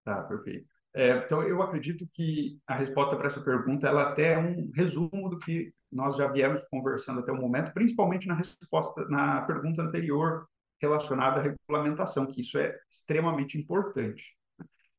Tá, 0.03 0.23
perfeito. 0.23 0.67
É, 0.95 1.11
então, 1.17 1.43
eu 1.43 1.61
acredito 1.61 2.09
que 2.11 2.59
a 2.65 2.73
resposta 2.73 3.15
para 3.15 3.27
essa 3.27 3.43
pergunta 3.43 3.87
ela 3.87 4.09
até 4.09 4.33
é 4.33 4.39
um 4.39 4.71
resumo 4.73 5.29
do 5.29 5.37
que 5.37 5.71
nós 5.91 6.15
já 6.17 6.25
viemos 6.27 6.63
conversando 6.71 7.19
até 7.19 7.31
o 7.31 7.39
momento, 7.39 7.71
principalmente 7.71 8.27
na 8.27 8.33
resposta 8.33 9.07
na 9.09 9.43
pergunta 9.43 9.83
anterior 9.83 10.47
relacionada 10.81 11.39
à 11.39 11.43
regulamentação, 11.43 12.25
que 12.25 12.41
isso 12.41 12.57
é 12.57 12.75
extremamente 12.89 13.59
importante. 13.59 14.35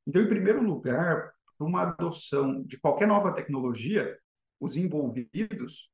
Então, 0.06 0.22
em 0.22 0.28
primeiro 0.28 0.62
lugar, 0.62 1.32
para 1.58 1.66
uma 1.66 1.82
adoção 1.82 2.62
de 2.62 2.78
qualquer 2.78 3.08
nova 3.08 3.32
tecnologia, 3.32 4.16
os 4.60 4.76
envolvidos 4.76 5.90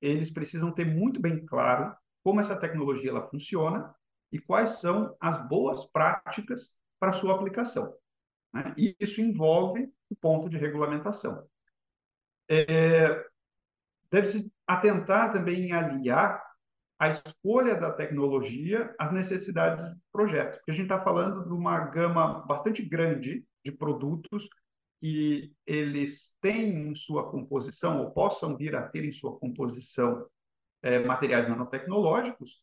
eles 0.00 0.30
precisam 0.30 0.72
ter 0.72 0.84
muito 0.84 1.20
bem 1.20 1.44
claro 1.44 1.94
como 2.22 2.40
essa 2.40 2.56
tecnologia 2.56 3.10
ela 3.10 3.28
funciona 3.28 3.94
e 4.30 4.38
quais 4.38 4.80
são 4.80 5.16
as 5.20 5.46
boas 5.48 5.84
práticas 5.86 6.70
para 6.98 7.12
sua 7.12 7.34
aplicação. 7.34 7.94
Né? 8.52 8.74
E 8.76 8.96
isso 8.98 9.20
envolve 9.20 9.92
o 10.08 10.16
ponto 10.16 10.48
de 10.48 10.56
regulamentação. 10.56 11.46
É, 12.48 13.24
Deve-se 14.12 14.52
atentar 14.66 15.32
também 15.32 15.68
em 15.68 15.72
aliar 15.72 16.44
a 16.98 17.08
escolha 17.08 17.74
da 17.74 17.90
tecnologia 17.90 18.94
às 18.98 19.10
necessidades 19.10 19.82
do 19.82 20.00
projeto. 20.12 20.56
Porque 20.56 20.70
a 20.70 20.74
gente 20.74 20.84
está 20.84 21.02
falando 21.02 21.44
de 21.44 21.52
uma 21.52 21.80
gama 21.86 22.46
bastante 22.46 22.82
grande 22.82 23.42
de 23.64 23.72
produtos 23.72 24.46
que 25.00 25.52
eles 25.66 26.36
têm 26.42 26.90
em 26.90 26.94
sua 26.94 27.28
composição, 27.30 28.00
ou 28.00 28.10
possam 28.10 28.54
vir 28.54 28.76
a 28.76 28.86
ter 28.86 29.02
em 29.02 29.12
sua 29.12 29.36
composição, 29.38 30.26
é, 30.82 30.98
materiais 30.98 31.48
nanotecnológicos, 31.48 32.62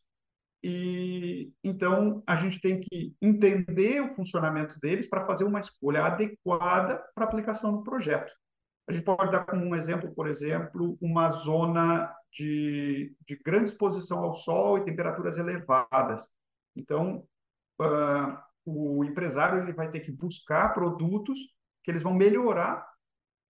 e 0.62 1.54
então 1.64 2.22
a 2.28 2.36
gente 2.36 2.60
tem 2.60 2.82
que 2.82 3.16
entender 3.22 4.02
o 4.02 4.14
funcionamento 4.14 4.78
deles 4.80 5.08
para 5.08 5.26
fazer 5.26 5.46
uma 5.46 5.60
escolha 5.60 6.04
adequada 6.04 7.02
para 7.16 7.26
aplicação 7.26 7.72
do 7.72 7.84
projeto. 7.84 8.32
A 8.88 8.92
gente 8.92 9.06
pode 9.06 9.32
dar 9.32 9.46
como 9.46 9.64
um 9.64 9.76
exemplo, 9.76 10.14
por 10.14 10.28
exemplo, 10.28 10.98
uma 11.00 11.30
zona 11.30 12.14
de, 12.34 13.16
de 13.28 13.36
grande 13.38 13.72
exposição 13.72 14.20
ao 14.20 14.34
sol 14.34 14.78
e 14.80 14.84
temperaturas 14.84 15.38
elevadas. 15.38 16.28
Então, 16.76 17.24
uh, 17.80 18.38
o 18.66 19.04
empresário 19.06 19.62
ele 19.62 19.74
vai 19.74 19.90
ter 19.92 20.02
que 20.02 20.12
buscar 20.12 20.74
produtos 20.74 21.40
que 21.84 21.92
eles 21.92 22.02
vão 22.02 22.14
melhorar 22.14 22.86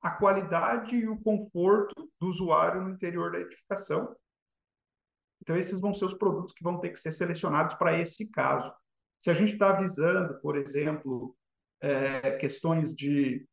a 0.01 0.11
qualidade 0.11 0.95
e 0.95 1.07
o 1.07 1.19
conforto 1.21 2.09
do 2.19 2.27
usuário 2.27 2.81
no 2.81 2.91
interior 2.91 3.31
da 3.31 3.39
edificação. 3.39 4.15
Então, 5.49 5.57
esses 5.57 5.79
vão 5.79 5.95
ser 5.95 6.05
os 6.05 6.13
produtos 6.13 6.53
que 6.53 6.63
vão 6.63 6.77
ter 6.77 6.89
que 6.89 6.99
ser 6.99 7.11
selecionados 7.11 7.73
para 7.73 7.99
esse 7.99 8.29
caso. 8.29 8.71
Se 9.19 9.31
a 9.31 9.33
gente 9.33 9.53
está 9.53 9.71
avisando, 9.71 10.39
por 10.41 10.55
exemplo, 10.55 11.35
é, 11.81 12.37
questões 12.37 12.93
de 12.93 13.47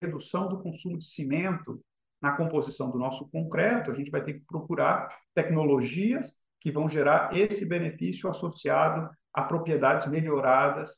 redução 0.00 0.48
do 0.48 0.62
consumo 0.62 0.96
de 0.96 1.04
cimento, 1.04 1.84
na 2.22 2.34
composição 2.34 2.90
do 2.90 2.96
nosso 2.96 3.28
concreto, 3.28 3.90
a 3.90 3.94
gente 3.94 4.10
vai 4.10 4.24
ter 4.24 4.32
que 4.32 4.46
procurar 4.46 5.14
tecnologias 5.34 6.38
que 6.58 6.72
vão 6.72 6.88
gerar 6.88 7.36
esse 7.36 7.66
benefício 7.66 8.30
associado 8.30 9.10
a 9.30 9.42
propriedades 9.42 10.06
melhoradas 10.06 10.90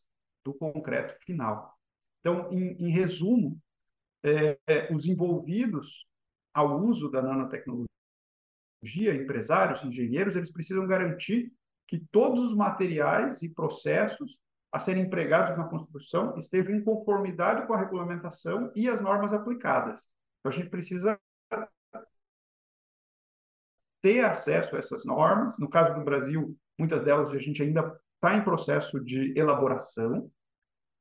do 0.44 0.54
concreto 0.54 1.16
final. 1.26 1.74
Então, 2.20 2.48
em, 2.52 2.76
em 2.86 2.90
resumo, 2.92 3.58
é, 4.22 4.56
é, 4.68 4.94
os 4.94 5.04
envolvidos 5.04 6.06
ao 6.54 6.80
uso 6.80 7.10
da 7.10 7.20
nanotecnologia, 7.20 7.88
empresários, 8.82 9.82
engenheiros, 9.82 10.36
eles 10.36 10.50
precisam 10.50 10.86
garantir 10.86 11.52
que 11.86 11.98
todos 12.10 12.40
os 12.40 12.54
materiais 12.54 13.42
e 13.42 13.48
processos 13.48 14.38
a 14.70 14.78
serem 14.78 15.04
empregados 15.04 15.56
na 15.56 15.64
construção 15.64 16.36
estejam 16.36 16.74
em 16.74 16.84
conformidade 16.84 17.66
com 17.66 17.72
a 17.72 17.78
regulamentação 17.78 18.70
e 18.74 18.88
as 18.88 19.00
normas 19.00 19.32
aplicadas. 19.32 20.06
Então, 20.38 20.52
a 20.52 20.54
gente 20.54 20.68
precisa 20.68 21.18
ter 24.02 24.24
acesso 24.24 24.76
a 24.76 24.78
essas 24.78 25.04
normas. 25.04 25.58
No 25.58 25.68
caso 25.68 25.94
do 25.94 26.04
Brasil, 26.04 26.56
muitas 26.78 27.02
delas 27.02 27.30
a 27.30 27.38
gente 27.38 27.62
ainda 27.62 27.98
está 28.14 28.36
em 28.36 28.44
processo 28.44 29.02
de 29.02 29.36
elaboração. 29.38 30.30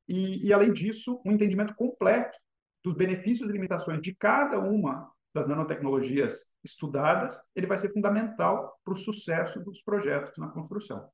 E, 0.07 0.47
e, 0.47 0.53
além 0.53 0.71
disso, 0.71 1.21
um 1.25 1.31
entendimento 1.33 1.75
completo 1.75 2.37
dos 2.83 2.95
benefícios 2.95 3.49
e 3.49 3.51
limitações 3.51 4.01
de 4.01 4.15
cada 4.15 4.59
uma 4.59 5.11
das 5.37 5.47
nanotecnologias 5.47 6.45
estudadas, 6.63 7.39
ele 7.55 7.67
vai 7.67 7.77
ser 7.77 7.93
fundamental 7.93 8.79
para 8.83 8.93
o 8.93 8.97
sucesso 8.97 9.59
dos 9.59 9.81
projetos 9.81 10.37
na 10.37 10.47
construção. 10.47 11.07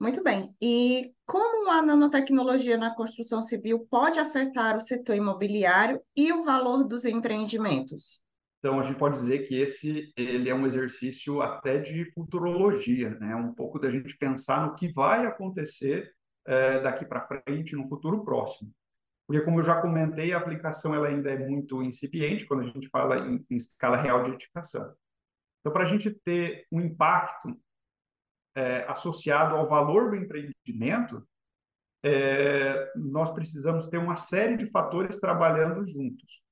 Muito 0.00 0.22
bem. 0.22 0.54
E 0.60 1.12
como 1.26 1.70
a 1.70 1.82
nanotecnologia 1.82 2.76
na 2.76 2.94
construção 2.94 3.42
civil 3.42 3.86
pode 3.90 4.18
afetar 4.18 4.76
o 4.76 4.80
setor 4.80 5.14
imobiliário 5.14 6.00
e 6.16 6.32
o 6.32 6.42
valor 6.42 6.84
dos 6.84 7.04
empreendimentos? 7.04 8.22
Então, 8.58 8.80
a 8.80 8.82
gente 8.82 8.98
pode 8.98 9.18
dizer 9.18 9.46
que 9.46 9.54
esse 9.54 10.12
ele 10.16 10.48
é 10.48 10.54
um 10.54 10.66
exercício 10.66 11.40
até 11.40 11.78
de 11.78 12.10
futurologia, 12.12 13.10
né? 13.18 13.34
um 13.36 13.54
pouco 13.54 13.78
da 13.78 13.90
gente 13.90 14.16
pensar 14.16 14.66
no 14.66 14.74
que 14.74 14.92
vai 14.92 15.26
acontecer 15.26 16.10
é, 16.46 16.80
daqui 16.80 17.04
para 17.04 17.26
frente, 17.26 17.76
no 17.76 17.88
futuro 17.88 18.24
próximo. 18.24 18.70
Porque, 19.30 19.44
como 19.44 19.60
eu 19.60 19.64
já 19.64 19.80
comentei, 19.80 20.32
a 20.32 20.38
aplicação 20.38 20.92
ela 20.92 21.06
ainda 21.06 21.30
é 21.30 21.38
muito 21.38 21.84
incipiente 21.84 22.44
quando 22.44 22.64
a 22.64 22.66
gente 22.66 22.88
fala 22.88 23.16
em, 23.16 23.46
em 23.48 23.56
escala 23.56 23.96
real 23.96 24.24
de 24.24 24.32
edificação. 24.32 24.92
Então, 25.60 25.72
para 25.72 25.84
a 25.84 25.86
gente 25.86 26.10
ter 26.10 26.66
um 26.72 26.80
impacto 26.80 27.56
é, 28.56 28.84
associado 28.88 29.54
ao 29.54 29.68
valor 29.68 30.10
do 30.10 30.16
empreendimento, 30.16 31.24
é, 32.02 32.92
nós 32.96 33.30
precisamos 33.30 33.86
ter 33.86 33.98
uma 33.98 34.16
série 34.16 34.56
de 34.56 34.68
fatores 34.68 35.20
trabalhando 35.20 35.86
juntos. 35.86 36.42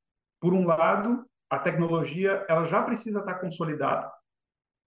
Por 0.41 0.55
um 0.55 0.65
lado, 0.65 1.29
a 1.51 1.59
tecnologia 1.59 2.47
ela 2.49 2.63
já 2.63 2.81
precisa 2.81 3.19
estar 3.19 3.41
consolidada 3.41 4.09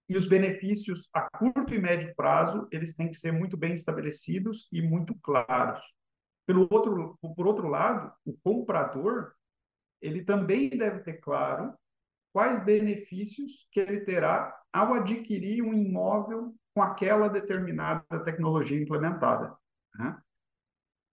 e 0.08 0.16
os 0.16 0.26
benefícios 0.26 1.10
a 1.12 1.28
curto 1.36 1.74
e 1.74 1.78
médio 1.78 2.14
prazo 2.16 2.66
eles 2.72 2.94
têm 2.94 3.10
que 3.10 3.18
ser 3.18 3.32
muito 3.32 3.54
bem 3.54 3.74
estabelecidos 3.74 4.66
e 4.72 4.80
muito 4.80 5.14
claros. 5.16 5.82
Pelo 6.46 6.68
outro, 6.70 7.18
por 7.36 7.46
outro 7.46 7.68
lado, 7.68 8.12
o 8.24 8.36
comprador 8.42 9.32
ele 10.00 10.24
também 10.24 10.68
deve 10.70 11.00
ter 11.00 11.20
claro 11.20 11.74
quais 12.32 12.64
benefícios 12.64 13.68
que 13.70 13.78
ele 13.78 14.00
terá 14.00 14.58
ao 14.72 14.94
adquirir 14.94 15.62
um 15.62 15.72
imóvel 15.72 16.54
com 16.74 16.82
aquela 16.82 17.28
determinada 17.28 18.24
tecnologia 18.24 18.80
implementada. 18.80 19.54
Né? 19.94 20.18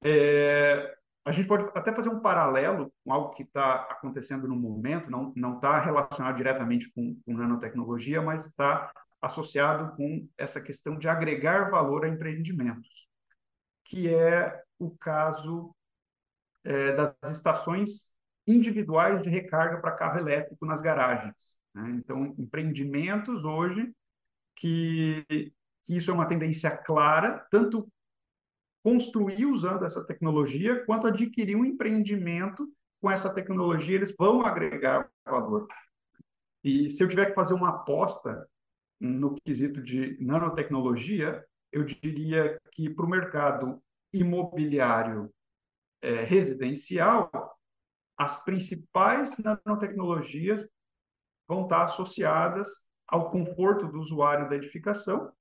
É, 0.03 0.97
a 1.25 1.31
gente 1.31 1.47
pode 1.47 1.69
até 1.75 1.93
fazer 1.93 2.09
um 2.09 2.21
paralelo 2.21 2.91
com 3.03 3.13
algo 3.13 3.35
que 3.35 3.43
está 3.43 3.81
acontecendo 3.91 4.47
no 4.47 4.55
momento, 4.55 5.11
não 5.11 5.33
não 5.35 5.55
está 5.55 5.79
relacionado 5.79 6.37
diretamente 6.37 6.89
com, 6.91 7.19
com 7.25 7.33
nanotecnologia, 7.33 8.21
mas 8.21 8.47
está 8.47 8.91
associado 9.21 9.95
com 9.97 10.27
essa 10.37 10.61
questão 10.61 10.97
de 10.97 11.09
agregar 11.09 11.69
valor 11.69 12.05
a 12.05 12.07
empreendimentos, 12.07 13.08
que 13.89 14.07
é 14.07 14.61
o 14.77 14.91
caso 14.91 15.75
é, 16.63 16.93
das 16.93 17.31
estações 17.31 18.11
individuais 18.47 19.21
de 19.21 19.29
recarga 19.29 19.81
para 19.81 19.95
carro 19.95 20.19
elétrico 20.19 20.65
nas 20.65 20.79
garagens. 20.79 21.57
Né? 21.73 21.89
Então, 21.97 22.35
empreendimentos 22.37 23.43
hoje 23.43 23.91
que, 24.55 25.25
que 25.83 25.97
isso 25.97 26.11
é 26.11 26.13
uma 26.13 26.27
tendência 26.27 26.69
clara, 26.69 27.45
tanto 27.51 27.91
construir 28.83 29.45
usando 29.45 29.83
essa 29.83 30.05
tecnologia, 30.05 30.85
quanto 30.85 31.07
adquirir 31.07 31.55
um 31.55 31.65
empreendimento 31.65 32.67
com 33.01 33.09
essa 33.09 33.29
tecnologia, 33.29 33.95
eles 33.95 34.13
vão 34.17 34.45
agregar 34.45 35.09
valor. 35.25 35.67
E 36.63 36.89
se 36.89 37.03
eu 37.03 37.07
tiver 37.07 37.27
que 37.27 37.35
fazer 37.35 37.53
uma 37.53 37.69
aposta 37.69 38.47
no 38.99 39.35
quesito 39.35 39.81
de 39.81 40.17
nanotecnologia, 40.21 41.43
eu 41.71 41.83
diria 41.83 42.59
que 42.71 42.89
para 42.89 43.05
o 43.05 43.09
mercado 43.09 43.81
imobiliário 44.13 45.31
é, 46.01 46.23
residencial, 46.23 47.29
as 48.17 48.41
principais 48.43 49.37
nanotecnologias 49.37 50.67
vão 51.47 51.63
estar 51.63 51.83
associadas 51.83 52.67
ao 53.07 53.31
conforto 53.31 53.87
do 53.87 53.99
usuário 53.99 54.49
da 54.49 54.55
edificação 54.55 55.31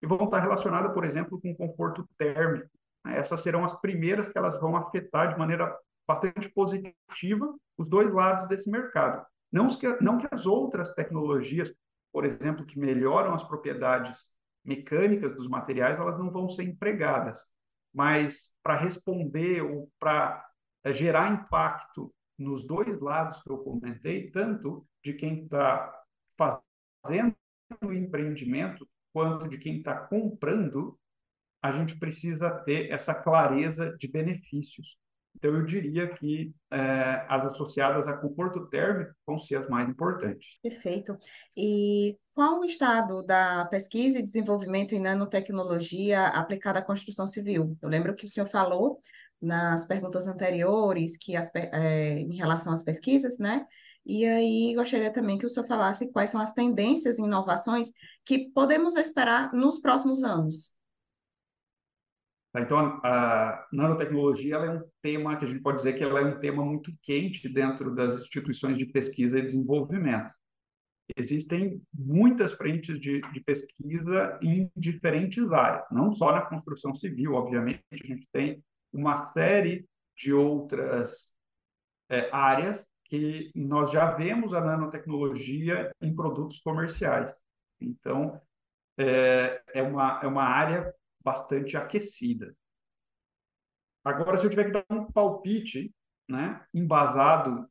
e 0.00 0.06
vão 0.06 0.24
estar 0.24 0.40
relacionadas, 0.40 0.92
por 0.92 1.04
exemplo, 1.04 1.40
com 1.40 1.54
conforto 1.54 2.08
térmico. 2.16 2.70
Essas 3.06 3.40
serão 3.40 3.64
as 3.64 3.78
primeiras 3.80 4.28
que 4.28 4.38
elas 4.38 4.58
vão 4.60 4.76
afetar 4.76 5.32
de 5.32 5.38
maneira 5.38 5.76
bastante 6.06 6.48
positiva 6.50 7.54
os 7.76 7.88
dois 7.88 8.12
lados 8.12 8.46
desse 8.48 8.70
mercado. 8.70 9.24
Não 9.50 9.66
que, 9.66 9.86
não 10.02 10.18
que 10.18 10.28
as 10.30 10.46
outras 10.46 10.94
tecnologias, 10.94 11.72
por 12.12 12.24
exemplo, 12.24 12.64
que 12.64 12.78
melhoram 12.78 13.34
as 13.34 13.42
propriedades 13.42 14.26
mecânicas 14.64 15.34
dos 15.34 15.48
materiais, 15.48 15.98
elas 15.98 16.18
não 16.18 16.30
vão 16.30 16.48
ser 16.48 16.64
empregadas, 16.64 17.42
mas 17.92 18.52
para 18.62 18.76
responder 18.76 19.62
ou 19.62 19.90
para 19.98 20.46
é, 20.84 20.92
gerar 20.92 21.32
impacto 21.32 22.12
nos 22.38 22.66
dois 22.66 23.00
lados 23.00 23.42
que 23.42 23.50
eu 23.50 23.58
comentei, 23.58 24.30
tanto 24.30 24.86
de 25.02 25.14
quem 25.14 25.44
está 25.44 25.92
fazendo 26.36 27.34
o 27.82 27.92
empreendimento 27.92 28.88
quanto 29.12 29.48
de 29.48 29.58
quem 29.58 29.78
está 29.78 29.94
comprando, 30.06 30.98
a 31.60 31.72
gente 31.72 31.98
precisa 31.98 32.50
ter 32.50 32.90
essa 32.90 33.14
clareza 33.14 33.96
de 33.98 34.06
benefícios. 34.06 34.96
Então, 35.38 35.54
eu 35.54 35.64
diria 35.64 36.08
que 36.14 36.52
é, 36.70 37.24
as 37.28 37.46
associadas 37.46 38.08
a 38.08 38.16
conforto 38.16 38.66
térmico 38.66 39.12
vão 39.24 39.38
ser 39.38 39.56
as 39.56 39.68
mais 39.68 39.88
importantes. 39.88 40.58
Perfeito. 40.60 41.16
E 41.56 42.18
qual 42.34 42.58
o 42.58 42.64
estado 42.64 43.22
da 43.22 43.64
pesquisa 43.66 44.18
e 44.18 44.22
desenvolvimento 44.22 44.96
em 44.96 45.00
nanotecnologia 45.00 46.26
aplicada 46.26 46.80
à 46.80 46.82
construção 46.82 47.28
civil? 47.28 47.78
Eu 47.80 47.88
lembro 47.88 48.16
que 48.16 48.26
o 48.26 48.28
senhor 48.28 48.48
falou 48.48 49.00
nas 49.40 49.86
perguntas 49.86 50.26
anteriores 50.26 51.16
que 51.16 51.36
as, 51.36 51.54
é, 51.54 52.18
em 52.18 52.34
relação 52.34 52.72
às 52.72 52.82
pesquisas, 52.82 53.38
né? 53.38 53.64
E 54.04 54.24
aí 54.24 54.74
gostaria 54.74 55.12
também 55.12 55.38
que 55.38 55.46
o 55.46 55.48
senhor 55.48 55.66
falasse 55.66 56.10
quais 56.10 56.30
são 56.30 56.40
as 56.40 56.52
tendências 56.52 57.18
e 57.18 57.22
inovações 57.22 57.92
que 58.24 58.50
podemos 58.50 58.96
esperar 58.96 59.52
nos 59.52 59.80
próximos 59.80 60.24
anos. 60.24 60.77
Tá, 62.58 62.60
então, 62.60 63.00
a 63.04 63.66
nanotecnologia 63.72 64.56
é 64.56 64.70
um 64.70 64.82
tema 65.02 65.36
que 65.36 65.44
a 65.44 65.48
gente 65.48 65.62
pode 65.62 65.78
dizer 65.78 65.94
que 65.94 66.02
ela 66.02 66.20
é 66.20 66.24
um 66.24 66.40
tema 66.40 66.64
muito 66.64 66.92
quente 67.02 67.48
dentro 67.48 67.94
das 67.94 68.16
instituições 68.16 68.76
de 68.76 68.86
pesquisa 68.86 69.38
e 69.38 69.44
desenvolvimento. 69.44 70.32
Existem 71.16 71.80
muitas 71.94 72.52
frentes 72.52 72.98
de, 73.00 73.20
de 73.32 73.40
pesquisa 73.40 74.38
em 74.42 74.70
diferentes 74.76 75.50
áreas, 75.52 75.84
não 75.90 76.12
só 76.12 76.32
na 76.32 76.42
construção 76.42 76.94
civil, 76.94 77.34
obviamente, 77.34 77.82
a 77.90 77.96
gente 77.96 78.28
tem 78.32 78.62
uma 78.92 79.24
série 79.26 79.86
de 80.16 80.32
outras 80.32 81.34
é, 82.10 82.28
áreas 82.32 82.86
que 83.04 83.50
nós 83.54 83.90
já 83.90 84.10
vemos 84.12 84.52
a 84.52 84.60
nanotecnologia 84.60 85.90
em 86.02 86.14
produtos 86.14 86.60
comerciais. 86.60 87.32
Então, 87.80 88.38
é, 88.98 89.62
é, 89.72 89.82
uma, 89.82 90.20
é 90.22 90.26
uma 90.26 90.42
área 90.42 90.92
bastante 91.28 91.76
aquecida. 91.76 92.56
Agora, 94.02 94.38
se 94.38 94.46
eu 94.46 94.50
tiver 94.50 94.64
que 94.64 94.72
dar 94.72 94.84
um 94.90 95.12
palpite, 95.12 95.94
né, 96.26 96.64
embasado, 96.72 97.68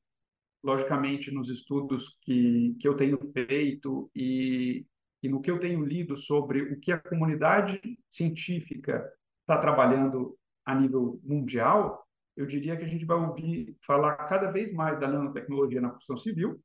logicamente, 0.63 1.31
nos 1.31 1.49
estudos 1.49 2.17
que, 2.21 2.75
que 2.79 2.87
eu 2.87 2.95
tenho 2.95 3.17
feito 3.33 4.11
e, 4.15 4.85
e 5.23 5.29
no 5.29 5.41
que 5.41 5.49
eu 5.49 5.59
tenho 5.59 5.83
lido 5.83 6.15
sobre 6.15 6.61
o 6.61 6.79
que 6.79 6.91
a 6.91 6.99
comunidade 6.99 7.81
científica 8.11 9.11
está 9.41 9.57
trabalhando 9.59 10.37
a 10.63 10.75
nível 10.75 11.19
mundial, 11.23 12.05
eu 12.35 12.45
diria 12.45 12.77
que 12.77 12.83
a 12.83 12.87
gente 12.87 13.05
vai 13.05 13.17
ouvir 13.17 13.75
falar 13.87 14.15
cada 14.27 14.51
vez 14.51 14.71
mais 14.71 14.99
da 14.99 15.07
nanotecnologia 15.07 15.81
na 15.81 15.89
construção 15.89 16.17
civil, 16.17 16.61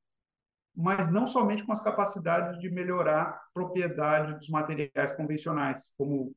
mas 0.76 1.10
não 1.10 1.26
somente 1.26 1.64
com 1.64 1.72
as 1.72 1.82
capacidades 1.82 2.60
de 2.60 2.70
melhorar 2.70 3.22
a 3.22 3.40
propriedade 3.54 4.34
dos 4.38 4.50
materiais 4.50 5.12
convencionais, 5.12 5.90
como 5.96 6.34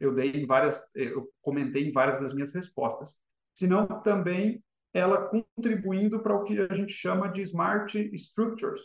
eu 0.00 0.14
dei 0.14 0.32
em 0.32 0.46
várias, 0.46 0.82
eu 0.94 1.28
comentei 1.40 1.88
em 1.88 1.92
várias 1.92 2.20
das 2.20 2.32
minhas 2.32 2.52
respostas, 2.52 3.16
senão 3.54 3.86
também 4.02 4.62
ela 4.92 5.28
contribuindo 5.28 6.20
para 6.20 6.34
o 6.34 6.44
que 6.44 6.58
a 6.60 6.74
gente 6.74 6.92
chama 6.92 7.28
de 7.28 7.42
smart 7.42 7.98
structures, 8.14 8.82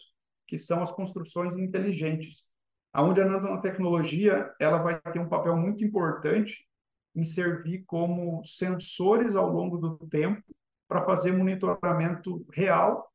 que 0.48 0.58
são 0.58 0.82
as 0.82 0.92
construções 0.92 1.56
inteligentes, 1.58 2.46
aonde 2.92 3.22
a 3.22 3.26
nanotecnologia 3.26 4.54
ela 4.60 4.78
vai 4.78 5.00
ter 5.00 5.20
um 5.20 5.30
papel 5.30 5.56
muito 5.56 5.84
importante 5.84 6.68
em 7.16 7.24
servir 7.24 7.84
como 7.86 8.44
sensores 8.46 9.36
ao 9.36 9.50
longo 9.50 9.78
do 9.78 9.98
tempo 10.08 10.44
para 10.88 11.06
fazer 11.06 11.32
monitoramento 11.32 12.46
real 12.52 13.10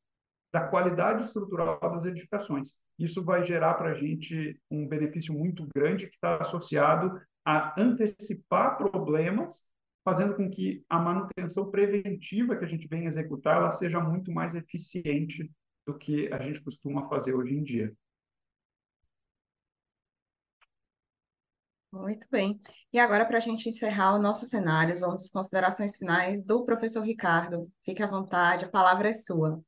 da 0.53 0.67
qualidade 0.67 1.23
estrutural 1.23 1.79
das 1.81 2.05
edificações. 2.05 2.75
Isso 2.99 3.25
vai 3.25 3.43
gerar 3.45 3.75
para 3.75 3.91
a 3.91 3.95
gente 3.95 4.61
um 4.71 4.89
benefício 4.89 5.33
muito 5.33 5.69
grande 5.75 6.09
que 6.09 6.15
está 6.15 6.39
associado 6.39 7.21
a 7.49 7.73
antecipar 7.81 8.77
problemas, 8.77 9.65
fazendo 10.05 10.37
com 10.37 10.51
que 10.51 10.85
a 10.87 10.99
manutenção 10.99 11.71
preventiva 11.71 12.55
que 12.55 12.65
a 12.67 12.69
gente 12.69 12.87
vem 12.87 13.07
executar 13.07 13.57
ela 13.57 13.73
seja 13.73 13.99
muito 13.99 14.31
mais 14.31 14.55
eficiente 14.55 15.51
do 15.87 15.97
que 15.97 16.31
a 16.31 16.43
gente 16.43 16.61
costuma 16.61 17.09
fazer 17.09 17.35
hoje 17.35 17.55
em 17.55 17.63
dia. 17.63 17.97
Muito 21.91 22.29
bem. 22.31 22.61
E 22.93 22.99
agora, 22.99 23.25
para 23.25 23.39
a 23.39 23.41
gente 23.41 23.67
encerrar 23.67 24.15
o 24.15 24.21
nosso 24.21 24.45
cenário, 24.45 25.01
vamos 25.01 25.23
às 25.23 25.31
considerações 25.31 25.97
finais 25.97 26.45
do 26.45 26.67
professor 26.67 27.01
Ricardo. 27.01 27.73
Fique 27.83 28.03
à 28.03 28.07
vontade, 28.07 28.67
a 28.67 28.69
palavra 28.69 29.09
é 29.09 29.15
sua. 29.15 29.59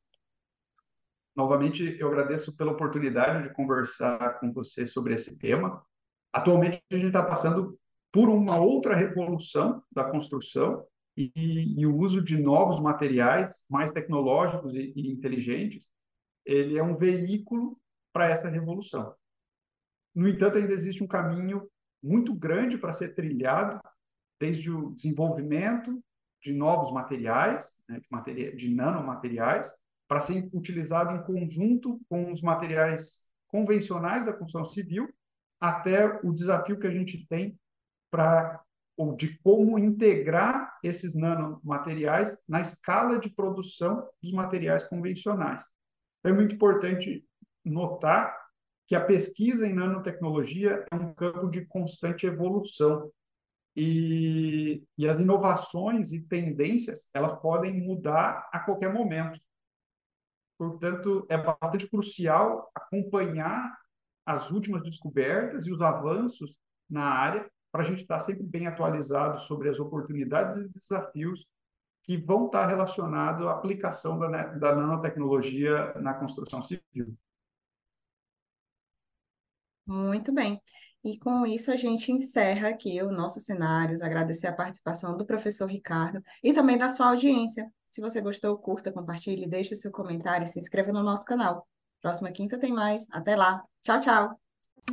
Novamente, 1.35 1.97
eu 1.99 2.09
agradeço 2.09 2.55
pela 2.59 2.73
oportunidade 2.73 3.49
de 3.49 3.55
conversar 3.55 4.39
com 4.39 4.53
você 4.53 4.87
sobre 4.87 5.15
esse 5.15 5.39
tema. 5.39 5.83
Atualmente, 6.33 6.83
a 6.91 6.95
gente 6.95 7.07
está 7.07 7.23
passando 7.23 7.79
por 8.13 8.29
uma 8.29 8.59
outra 8.59 8.95
revolução 8.95 9.83
da 9.91 10.05
construção 10.05 10.85
e, 11.17 11.31
e, 11.37 11.87
o 11.87 11.97
uso 11.97 12.23
de 12.23 12.37
novos 12.37 12.81
materiais 12.81 13.65
mais 13.69 13.91
tecnológicos 13.91 14.75
e, 14.75 14.93
e 14.97 15.11
inteligentes, 15.11 15.89
ele 16.45 16.79
é 16.79 16.83
um 16.83 16.97
veículo 16.97 17.79
para 18.13 18.29
essa 18.29 18.49
revolução. 18.49 19.15
No 20.15 20.29
entanto, 20.29 20.59
ainda 20.59 20.73
existe 20.73 21.03
um 21.03 21.07
caminho 21.07 21.69
muito 22.03 22.35
grande 22.35 22.79
para 22.79 22.93
ser 22.93 23.15
trilhado, 23.15 23.81
desde 24.39 24.71
o 24.71 24.91
desenvolvimento 24.91 26.03
de 26.43 26.53
novos 26.53 26.93
materiais, 26.93 27.77
né, 27.89 28.01
de, 28.01 28.07
materia 28.11 28.57
de 28.57 28.75
nanomateriais, 28.75 29.71
para 30.09 30.21
ser 30.21 30.49
utilizado 30.53 31.15
em 31.15 31.23
conjunto 31.23 32.01
com 32.09 32.33
os 32.33 32.41
materiais 32.41 33.25
convencionais 33.47 34.25
da 34.25 34.33
construção 34.33 34.65
civil, 34.65 35.13
até 35.61 36.21
o 36.25 36.33
desafio 36.33 36.79
que 36.79 36.87
a 36.87 36.91
gente 36.91 37.27
tem 37.29 37.59
para 38.11 38.61
ou 38.97 39.17
de 39.17 39.39
como 39.39 39.79
integrar 39.79 40.79
esses 40.83 41.15
nanomateriais 41.15 42.37
na 42.47 42.61
escala 42.61 43.19
de 43.19 43.31
produção 43.31 44.07
dos 44.23 44.31
materiais 44.31 44.83
convencionais. 44.83 45.65
É 46.23 46.31
muito 46.31 46.55
importante 46.55 47.25
notar 47.65 48.37
que 48.87 48.95
a 48.95 49.03
pesquisa 49.03 49.67
em 49.67 49.73
nanotecnologia 49.73 50.85
é 50.91 50.97
um 50.97 51.15
campo 51.15 51.49
de 51.49 51.65
constante 51.65 52.27
evolução 52.27 53.11
e, 53.75 54.83
e 54.99 55.09
as 55.09 55.19
inovações 55.19 56.13
e 56.13 56.21
tendências 56.21 57.09
elas 57.15 57.41
podem 57.41 57.81
mudar 57.81 58.51
a 58.53 58.59
qualquer 58.59 58.93
momento. 58.93 59.41
Portanto, 60.59 61.25
é 61.31 61.39
bastante 61.39 61.89
crucial 61.89 62.71
acompanhar 62.75 63.80
as 64.25 64.51
últimas 64.51 64.83
descobertas 64.83 65.67
e 65.67 65.73
os 65.73 65.81
avanços 65.81 66.55
na 66.89 67.05
área 67.05 67.51
para 67.73 67.83
a 67.83 67.85
gente 67.85 68.03
estar 68.03 68.21
sempre 68.21 68.43
bem 68.43 68.67
atualizado 68.67 69.41
sobre 69.41 69.69
as 69.69 69.79
oportunidades 69.79 70.57
e 70.57 70.69
desafios 70.69 71.47
que 72.03 72.17
vão 72.17 72.47
estar 72.47 72.67
relacionados 72.67 73.47
à 73.47 73.53
aplicação 73.53 74.19
da, 74.19 74.29
da 74.29 74.75
nanotecnologia 74.75 75.95
na 75.95 76.15
construção 76.15 76.63
civil. 76.63 77.17
Muito 79.87 80.33
bem. 80.33 80.61
E 81.03 81.19
com 81.19 81.47
isso 81.47 81.71
a 81.71 81.77
gente 81.77 82.13
encerra 82.13 82.69
aqui 82.69 83.03
o 83.03 83.11
nosso 83.11 83.41
cenário. 83.41 83.97
Agradecer 84.03 84.47
a 84.47 84.53
participação 84.53 85.17
do 85.17 85.25
professor 85.25 85.67
Ricardo 85.67 86.23
e 86.43 86.53
também 86.53 86.77
da 86.77 86.91
sua 86.91 87.09
audiência. 87.09 87.71
Se 87.91 88.01
você 88.01 88.21
gostou, 88.21 88.57
curta, 88.59 88.93
compartilhe, 88.93 89.49
deixe 89.49 89.75
seu 89.75 89.91
comentário 89.91 90.45
e 90.45 90.47
se 90.47 90.59
inscreva 90.59 90.93
no 90.93 91.03
nosso 91.03 91.25
canal. 91.25 91.67
Próxima 92.01 92.31
quinta 92.31 92.59
tem 92.59 92.73
mais. 92.73 93.07
Até 93.11 93.37
lá. 93.37 93.63
Tchau, 93.83 94.01
tchau. 94.01 94.31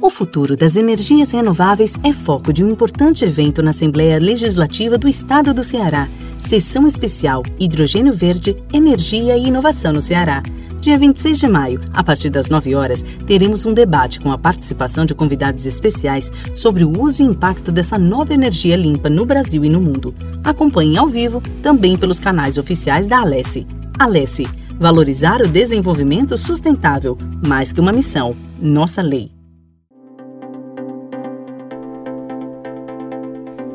O 0.02 0.10
futuro 0.10 0.56
das 0.56 0.76
energias 0.76 1.32
renováveis 1.32 1.96
é 2.04 2.12
foco 2.12 2.52
de 2.52 2.64
um 2.64 2.70
importante 2.70 3.26
evento 3.26 3.64
na 3.64 3.72
Assembleia 3.72 4.20
Legislativa 4.20 4.98
do 4.98 5.08
Estado 5.08 5.54
do 5.54 5.64
Ceará. 5.64 6.08
Sessão 6.40 6.86
especial 6.86 7.42
Hidrogênio 7.60 8.14
Verde, 8.14 8.56
Energia 8.74 9.38
e 9.38 9.48
Inovação 9.48 9.94
no 9.94 10.02
Ceará 10.02 10.44
Dia 10.80 10.98
26 10.98 11.40
de 11.40 11.48
maio, 11.48 11.82
a 11.94 12.04
partir 12.04 12.30
das 12.30 12.50
9 12.50 12.76
horas, 12.76 13.02
teremos 13.26 13.66
um 13.66 13.74
debate 13.74 14.20
com 14.20 14.32
a 14.32 14.38
participação 14.38 15.06
de 15.06 15.16
convidados 15.16 15.66
especiais 15.66 16.32
sobre 16.56 16.84
o 16.84 17.02
uso 17.02 17.22
e 17.22 17.26
impacto 17.26 17.72
dessa 17.72 17.98
nova 17.98 18.34
energia 18.34 18.76
limpa 18.76 19.10
no 19.10 19.26
Brasil 19.26 19.66
e 19.66 19.70
no 19.70 19.82
mundo. 19.82 20.14
Acompanhe 20.44 20.98
ao 20.98 21.08
vivo 21.08 21.42
também 21.62 21.98
pelos 21.98 22.20
canais 22.20 22.58
oficiais 22.58 23.08
da 23.08 23.20
Alesse. 23.20 23.66
Alesse, 23.98 24.48
valorizar 24.80 25.42
o 25.42 25.48
desenvolvimento 25.48 26.38
sustentável, 26.38 27.18
mais 27.46 27.74
que 27.74 27.80
uma 27.80 27.92
missão, 27.92 28.36
nossa 28.60 29.02
lei. 29.02 29.32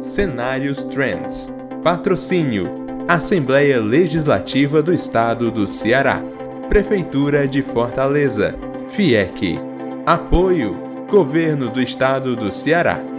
Cenários 0.01 0.83
Trends. 0.85 1.51
Patrocínio: 1.83 2.69
Assembleia 3.09 3.81
Legislativa 3.81 4.83
do 4.83 4.93
Estado 4.93 5.51
do 5.51 5.67
Ceará. 5.67 6.23
Prefeitura 6.69 7.49
de 7.49 7.62
Fortaleza. 7.62 8.55
FIEC. 8.88 9.59
Apoio: 10.07 10.77
Governo 11.09 11.69
do 11.69 11.81
Estado 11.81 12.37
do 12.37 12.53
Ceará. 12.53 13.12